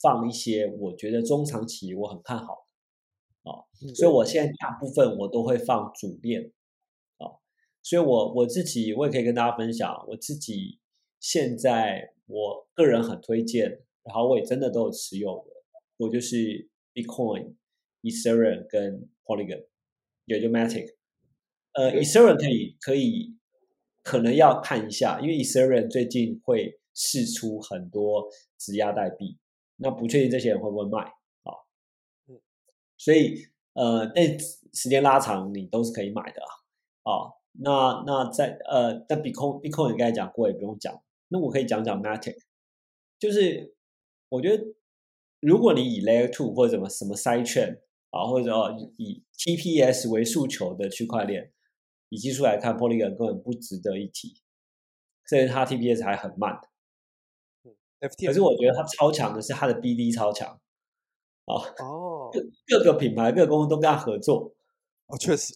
[0.00, 2.66] 放一些我觉得中长期我很看好
[3.44, 3.64] 的，啊，
[3.94, 6.52] 所以我现在大部分我都会放主链，
[7.18, 7.38] 啊，
[7.82, 10.78] 所以我我自己我也可以跟大家分享，我自己
[11.20, 15.52] 现在我个人很推荐，然后我也真的都有持有的，
[15.98, 17.56] 我就是 Bitcoin。
[18.06, 19.64] Ethereum 跟 Polygon，
[20.26, 20.94] 也就 Matic，
[21.72, 23.34] 呃，Ethereum 可以可以
[24.02, 29.38] 可能要看一下，因为 Ethereum 最近会试出很多质押代币，
[29.76, 31.00] 那不确定这些人会不会卖
[31.42, 31.52] 啊？
[32.28, 32.40] 嗯，
[32.96, 34.38] 所以呃，那
[34.72, 36.40] 时间拉长你都是可以买的
[37.02, 37.34] 啊。
[37.52, 41.02] 那那在呃，在 Bitcoin Bitcoin 你刚才讲过，也不用讲。
[41.28, 42.36] 那我可以讲讲 Matic，
[43.18, 43.74] 就是
[44.28, 44.64] 我觉得
[45.40, 47.80] 如果你以 Layer Two 或者什么什么 Side Chain。
[48.14, 48.52] 啊，或者
[48.96, 51.52] 以 TPS 为诉求的区块链，
[52.10, 54.40] 以技术来看，Polygon 根本不值得一提，
[55.28, 56.60] 甚至它 TPS 还很慢。
[58.06, 60.60] 嗯，可是我觉得它超强的是它的 BD 超强。
[61.46, 64.54] 啊，哦，各各个品牌、各个公司都跟他合作。
[65.06, 65.52] 哦，确实，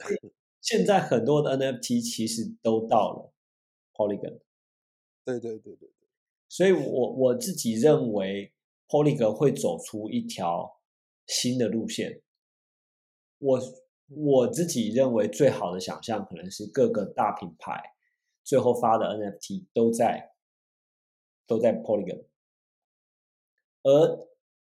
[0.60, 3.32] 现在很多的 NFT 其实都到了
[3.94, 4.40] Polygon。
[5.24, 6.08] 对对对对对。
[6.46, 8.52] 所以我我自己认为
[8.86, 10.80] Polygon 会走出一条
[11.26, 12.20] 新的路线。
[13.38, 13.60] 我
[14.08, 17.94] 我自己认为最好的想象可能是各个大品牌
[18.44, 20.32] 最后发的 NFT 都在
[21.46, 22.24] 都在 Polygon，
[23.82, 24.28] 而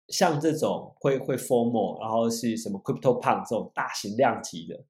[0.08, 4.84] 像这种会会 formal 然后是什么 CryptoPunk 这种大型量级的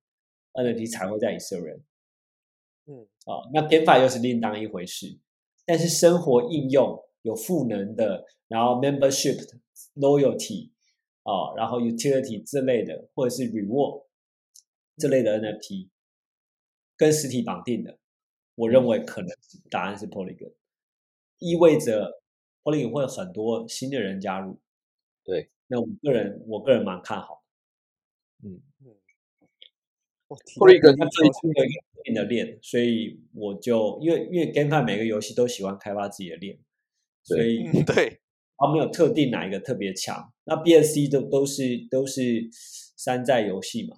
[0.53, 1.73] NFT 才会在以色列。
[2.87, 5.19] 嗯，哦，那 DeFi 又是另当一回事。
[5.67, 9.37] 但是生活应用有赋能的，然后 membership
[9.97, 10.71] loyalty
[11.25, 14.05] 哦，然后 utility 这类的，或者是 reward
[14.97, 15.89] 这类的 NFT
[16.97, 17.99] 跟实体绑定的，
[18.55, 19.29] 我认为可能，
[19.71, 20.55] 答案是 Polygon
[21.39, 22.18] 意味着。
[22.71, 24.61] 会有很多新的人加入。
[25.25, 27.45] 对，那我个人我个人蛮看好。
[28.43, 28.95] 嗯嗯
[30.29, 36.59] ，Polygon 它最近有一个固定的链，所以我就因为因为 GameFi 每个游戏都喜欢开发自己的链，
[37.23, 38.21] 所以对。
[38.61, 42.51] 他没有特定哪一个特别强，那 BSC 都都是都是
[42.97, 43.95] 山寨游戏嘛，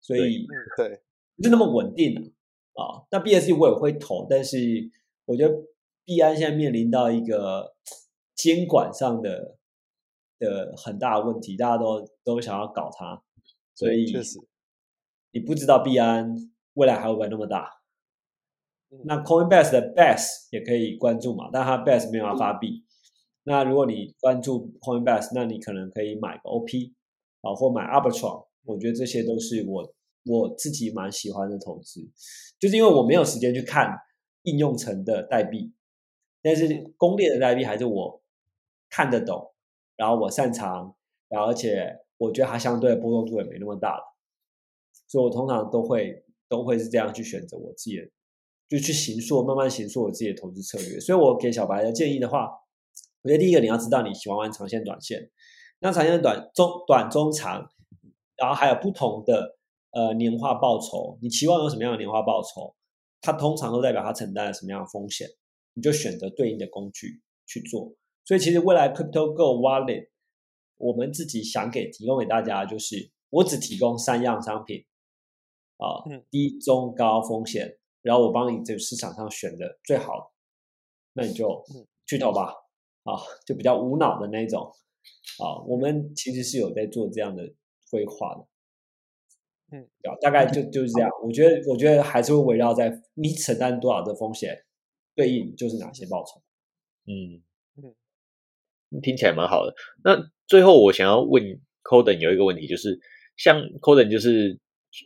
[0.00, 0.46] 所以
[0.76, 1.02] 对
[1.36, 2.32] 不是那么稳定
[2.74, 3.02] 啊。
[3.10, 4.88] 那 BSC 我也会投，但是
[5.24, 5.52] 我觉得
[6.04, 7.74] 币安现在面临到一个
[8.34, 9.56] 监管上的
[10.38, 13.22] 的很大的问题，大家都都想要搞它，
[13.74, 14.38] 所以确实。
[15.30, 16.32] 你不知道币安
[16.74, 17.68] 未来还会不会那么大。
[19.04, 22.84] 那 Coinbase 的 Base 也可以关注嘛，但它 Base 没有要发币。
[23.42, 26.94] 那如果你关注 Coinbase，那你可能可以买个 OP
[27.40, 29.92] 啊，或买 Arbitrum，我觉得这些都是我
[30.24, 32.08] 我自己蛮喜欢的投资，
[32.60, 33.92] 就是因为我没有时间去看
[34.44, 35.74] 应用层的代币，
[36.40, 38.22] 但是公链的代币还是我
[38.94, 39.52] 看得懂，
[39.96, 40.94] 然后我擅长，
[41.28, 43.98] 然后而且我觉得它相对波动度也没那么大，
[45.08, 48.08] 所以我通常都会都会是这样去选择我自己的，
[48.68, 51.00] 就去行塑，慢慢行塑我自己的投资策略。
[51.00, 52.60] 所以我给小白的建议的话。
[53.22, 55.30] 我觉得第一个你要知道你喜欢玩长线、短线，
[55.78, 57.66] 那长线、短中、短中长，
[58.36, 59.56] 然后还有不同的
[59.92, 62.76] 呃年化报酬，你期望有什么样的年化报酬？
[63.22, 65.26] 它通常都代表它承担了什么样的风险，
[65.72, 67.94] 你就选择对应的工具去做。
[68.24, 70.08] 所以其实未来 Crypto Go Wallet
[70.76, 74.84] 我们自己想给提供给大家就是，我只提供三样商品
[75.76, 80.26] 啊，低、中、高风险，然后我帮你这个市场上选的最好的，
[81.12, 81.64] 那你就
[82.06, 82.54] 去投吧。
[83.04, 84.62] 啊，就比较无脑的那种
[85.38, 87.42] 啊，我们其实是有在做这样的
[87.90, 89.86] 规划的，嗯，
[90.22, 91.10] 大概就就是这样。
[91.22, 94.64] 我觉得，我觉得还是会围绕在你承担多少的风险，
[95.14, 96.40] 对应就是哪些报酬。
[97.04, 97.42] 嗯嗯，
[99.00, 99.74] 听起来蛮好的。
[100.02, 101.42] 那最后我想要问
[101.82, 102.98] Coden 有一个问题，就是
[103.36, 104.58] 像 Coden 就是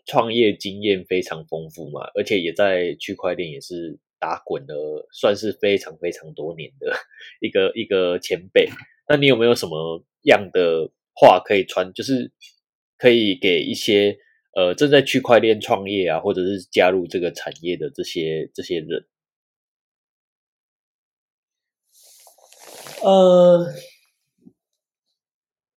[0.06, 3.98] 创业经验非常丰富嘛，而且也在区块链也是。
[4.20, 6.92] 打滚了，算是非常非常多年的
[7.40, 8.68] 一个一个前辈。
[9.08, 11.92] 那你有没有什么样的话可以传？
[11.92, 12.32] 就是
[12.96, 14.18] 可以给一些
[14.56, 19.06] 呃正在区块链创业啊，或者是加入这个产业的这些这些人？
[23.02, 23.66] 呃，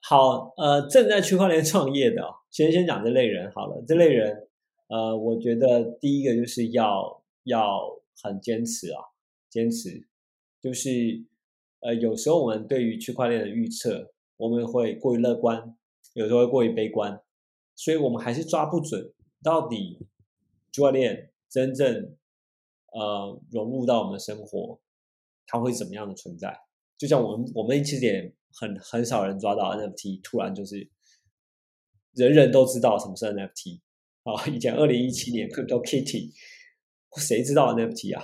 [0.02, 3.84] 好，呃，正在区块链创业的， 先先讲这类人好了。
[3.88, 4.48] 这类人，
[4.88, 9.04] 呃，我觉得第一个就是要要很坚持啊，
[9.50, 10.08] 坚持，
[10.60, 11.24] 就是
[11.82, 15.76] 呃，有时候我们对于区块链的预测，我们会过于乐观，
[16.14, 17.22] 有时候会过于悲观，
[17.76, 19.14] 所以我们还是抓不准
[19.44, 20.00] 到底
[20.72, 22.16] 区块链真正
[22.92, 24.80] 呃融入到我们的生活，
[25.46, 26.62] 它会怎么样的存在。
[27.02, 30.88] 就像我们，我们其实也很很少人抓到 NFT，突然就是
[32.14, 33.80] 人人都知道什么是 NFT
[34.22, 34.46] 啊！
[34.46, 36.32] 以前二零一七年 Crypto Kitty，
[37.18, 38.24] 谁知道 NFT 啊？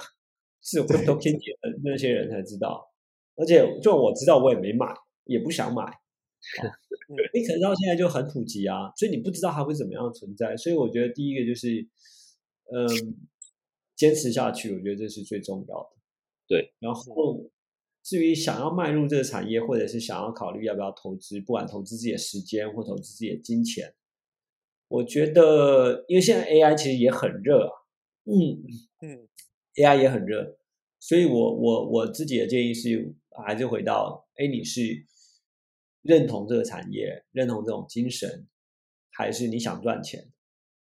[0.61, 2.93] 是 Crypto Kitty 的那些人才知道，
[3.35, 5.83] 而且就我知道，我也没买，也不想买。
[7.33, 10.55] 你可能到现在就很普及啊，所以你不知道它会怎么样存在。
[10.55, 11.81] 所以我觉得第一个就是，
[12.71, 13.17] 嗯，
[13.95, 15.89] 坚持下去，我觉得这是最重要的。
[16.47, 17.49] 对，然后。
[18.07, 23.93] 至于想要迈入这个产业，或者是想要考虑要不要投资，不管投资自己的时间或投资自己的金钱，
[24.87, 27.73] 我觉得，因为现在 AI 其实也很热啊，
[28.23, 28.63] 嗯
[29.01, 29.27] 嗯
[29.75, 30.57] ，AI 也很热，
[31.01, 33.13] 所以我我我自己的建议是，
[33.45, 35.05] 还是回到，哎，你是
[36.01, 38.47] 认同这个产业，认同这种精神，
[39.11, 40.31] 还是你想赚钱？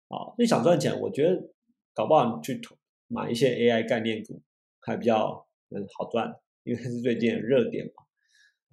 [0.07, 1.53] 啊，你想赚钱，我觉得
[1.93, 4.41] 搞不好你去投买一些 AI 概念股，
[4.79, 6.35] 还比较嗯好赚。
[6.63, 8.03] 因为是最近的热点嘛，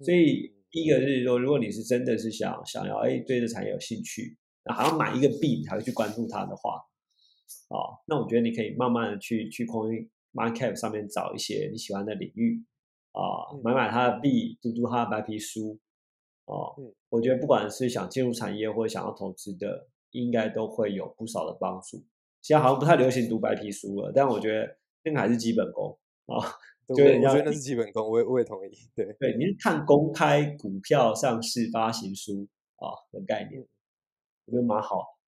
[0.05, 6.75] 所以第一个是说，如果你是真的是想想要哎对这产业有兴趣，那还要买一个币才会去关注它的话，
[7.69, 12.63] 啊，那我觉得你可以慢慢的去去 Coin Market 上面找一些你喜欢的领域，
[13.11, 13.73] 啊，买。
[13.73, 15.79] 买它的币，读读它的白皮书，
[16.45, 16.75] 哦，
[17.09, 22.05] 我觉得不管是想进入产业或者想要投资的，应该都会有不少的帮助。
[22.41, 26.45] 现在好像不太流行读白皮书了，但我觉得那个还是基本功啊。
[26.95, 28.71] 就我觉得那是基本功，我也我也同意。
[28.95, 33.61] 对对，你是看公开股票上市发行书啊的概念，
[34.45, 35.19] 我觉得蛮好。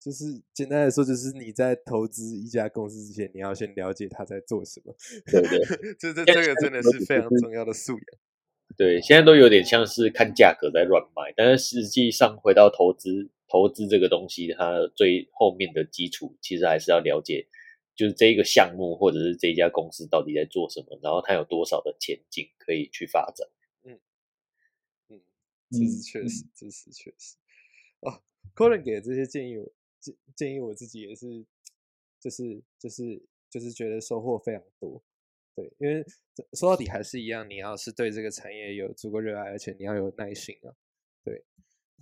[0.00, 4.94] 就是简单来说，就是你在投资一家公司之前，你要先了解他在做什么。
[5.26, 5.58] 对对，
[5.98, 8.02] 这这这个真的是非常重要的素养。
[8.76, 17.46] 对，现在都有点像是看价格在乱卖，但是实际上回到投资，投资这个东西，它最后面的基础其实还是要了解。
[17.94, 23.46] 就是这一个项目，或者是这一家公司到底在做什么，然后它有多少的前景可以去发展？
[23.84, 24.00] 嗯
[25.08, 25.20] 嗯，
[25.70, 27.36] 这是确实，这是确实。
[28.00, 28.22] 哦
[28.56, 31.44] c o l i n 给的这些建议，我建建议我自己也是，
[32.18, 35.02] 就是就是就是觉得收获非常多。
[35.54, 36.02] 对，因为
[36.54, 40.74] 说到底还是一样，你要是对这个产业有足够热爱，而且你要有耐心啊。
[41.22, 41.44] 对，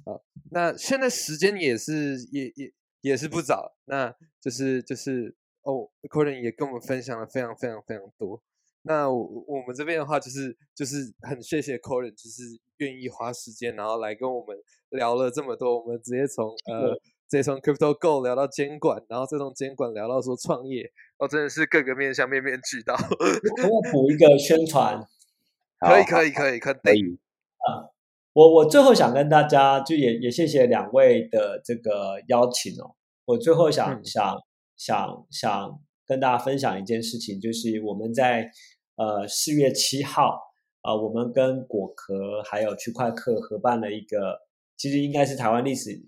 [0.05, 5.37] 好，那现在时间也是也也也是不早，那就是就是。
[5.63, 8.41] 哦 c o r e n 也跟我们分享了非常非常非常多。
[8.83, 12.43] 那我我们这边的话，就是就是很谢谢 c o r e n 就是
[12.79, 14.57] 愿意花时间，然后来跟我们
[14.89, 15.79] 聊了这么多。
[15.79, 16.95] 我们直接从呃，
[17.29, 22.95] 直接从 Crypto Go 聊到监管，然后再从监管聊到说创业，哦，真的是各个面向面面俱到。
[23.69, 25.07] 我补一个宣传，
[25.79, 27.19] 可以可以可以可以。
[27.59, 27.93] 啊，
[28.33, 32.97] 我我最后想跟大家，就也也谢谢两位的这个邀请哦。
[33.27, 34.43] 我最后想想。
[34.81, 38.51] 想想跟大家分享一件事情，就是我们在
[38.97, 40.41] 呃四月七号
[40.81, 44.41] 啊，我们跟果壳还有区块客合办了一个，
[44.79, 46.03] 其实应该是台湾历史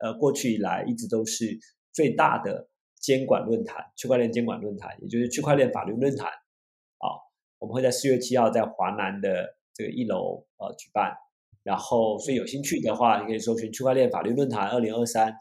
[0.00, 1.58] 呃过去以来一直都是
[1.92, 7.08] 最大的监管论坛，区块链监管论坛，也就是区块链法律论坛啊。
[7.58, 11.16] 我们会在四月七号在华南的这个一楼呃举办，
[11.62, 15.32] 然后所以有兴趣的话，你可以搜寻区块链法律论坛二零二三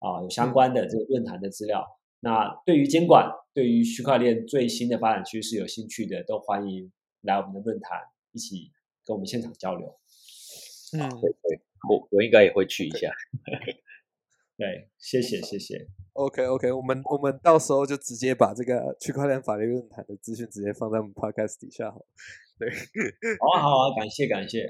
[0.00, 1.82] 啊，有相关的这个论坛的资料。
[2.26, 8.00] 那对于监管，对于区块链最新的发展趋势有兴趣的，都欢迎来我们的论坛，
[8.32, 8.72] 一起
[9.04, 9.86] 跟我们现场交流。
[10.94, 13.12] 嗯，对对，我我应该也会去一下。
[14.58, 15.86] 对，谢谢谢谢。
[16.14, 22.04] OK OK，我们我们到时候就直接把这个区块链法律论坛的资讯直接放在我们 Podcast 底下，好。
[22.58, 22.68] 对，
[23.38, 24.66] 好啊好啊，感谢感谢。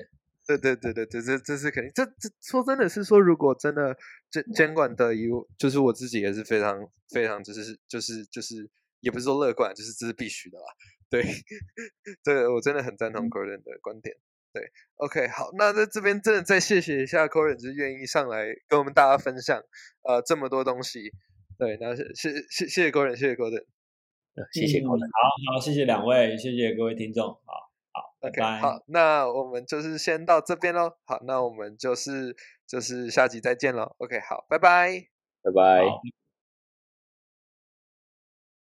[0.47, 1.91] 对对对对对，这这是肯定。
[1.95, 3.97] 这这说真的是说，如果真的
[4.31, 8.71] 监监管的有，就是我自己也是非常非常，就是就是就是，
[9.01, 10.65] 也不是说乐观，就是这是必须的啦。
[11.11, 11.23] 对，
[12.23, 14.17] 这个我真的很赞同 Gordon 的观点。
[14.53, 14.63] 对
[14.95, 19.61] ，OK，好，那在这边真的再谢谢一下 Corin，就是愿意上来跟我们大家分享
[20.03, 21.13] 呃这么多东西。
[21.59, 23.65] 对，那谢谢谢谢谢 Corin，谢谢 Gordon，
[24.53, 27.66] 谢谢 Gordon，好好谢谢两位，谢谢各位听众，好。
[28.21, 30.97] OK，好，那我们就是先到这边喽。
[31.05, 32.35] 好，那我们就是
[32.67, 33.95] 就是下集再见喽。
[33.99, 35.09] OK，好，拜拜，
[35.43, 35.89] 拜拜。
[35.89, 36.01] 好